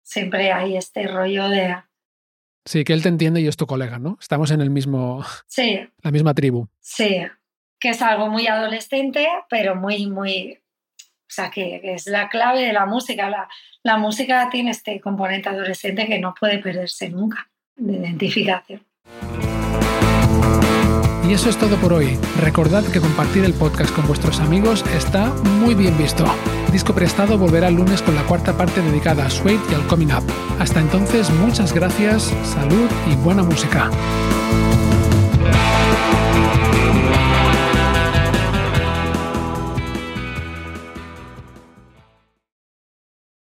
Siempre 0.03 0.51
hay 0.51 0.77
este 0.77 1.07
rollo 1.07 1.49
de, 1.49 1.77
Sí, 2.67 2.83
que 2.85 2.93
él 2.93 3.03
te 3.03 3.09
entiende 3.09 3.41
y 3.41 3.47
es 3.47 3.57
tu 3.57 3.67
colega, 3.67 3.99
¿no? 3.99 4.19
Estamos 4.21 4.51
en 4.51 4.61
el 4.61 4.71
mismo, 4.71 5.25
sí, 5.47 5.81
la 6.03 6.11
misma 6.11 6.35
tribu. 6.35 6.69
sí, 6.81 7.23
que 7.79 7.91
es 7.91 8.03
algo 8.03 8.29
muy 8.29 8.47
adolescente, 8.47 9.29
pero 9.49 9.77
muy, 9.77 10.07
muy, 10.07 10.59
o 10.99 11.29
sea, 11.29 11.51
que, 11.51 11.81
que 11.81 11.95
es 11.95 12.07
la 12.07 12.29
clave 12.29 12.63
de 12.63 12.73
la 12.73 12.87
música. 12.87 13.31
La, 13.31 13.49
la 13.83 13.99
música 13.99 14.49
tiene 14.51 14.73
este 14.73 15.01
componente 15.01 15.49
adolescente 15.49 16.07
que 16.07 16.19
no 16.19 16.35
puede 16.39 16.59
perderse 16.59 17.09
nunca, 17.09 17.49
de 17.77 17.99
identificación. 17.99 18.85
Y 21.29 21.33
eso 21.33 21.51
es 21.51 21.57
todo 21.57 21.77
por 21.77 21.93
hoy. 21.93 22.19
Recordad 22.41 22.85
que 22.85 23.01
compartir 23.01 23.45
el 23.45 23.53
podcast 23.53 23.93
con 23.95 24.07
vuestros 24.07 24.39
amigos 24.39 24.85
está 24.97 25.33
muy 25.61 25.75
bien 25.75 25.97
visto. 25.99 26.25
Disco 26.71 26.95
Prestado 26.95 27.37
volverá 27.37 27.69
el 27.69 27.75
lunes 27.75 28.01
con 28.01 28.15
la 28.15 28.23
cuarta 28.23 28.57
parte 28.57 28.81
dedicada 28.81 29.27
a 29.27 29.31
Suede 29.31 29.59
y 29.71 29.75
al 29.75 29.87
Coming 29.89 30.13
Up. 30.13 30.25
Hasta 30.61 30.81
entonces, 30.81 31.29
muchas 31.31 31.73
gracias, 31.73 32.33
salud 32.45 32.89
y 33.11 33.17
buena 33.17 33.43
música. 33.43 33.91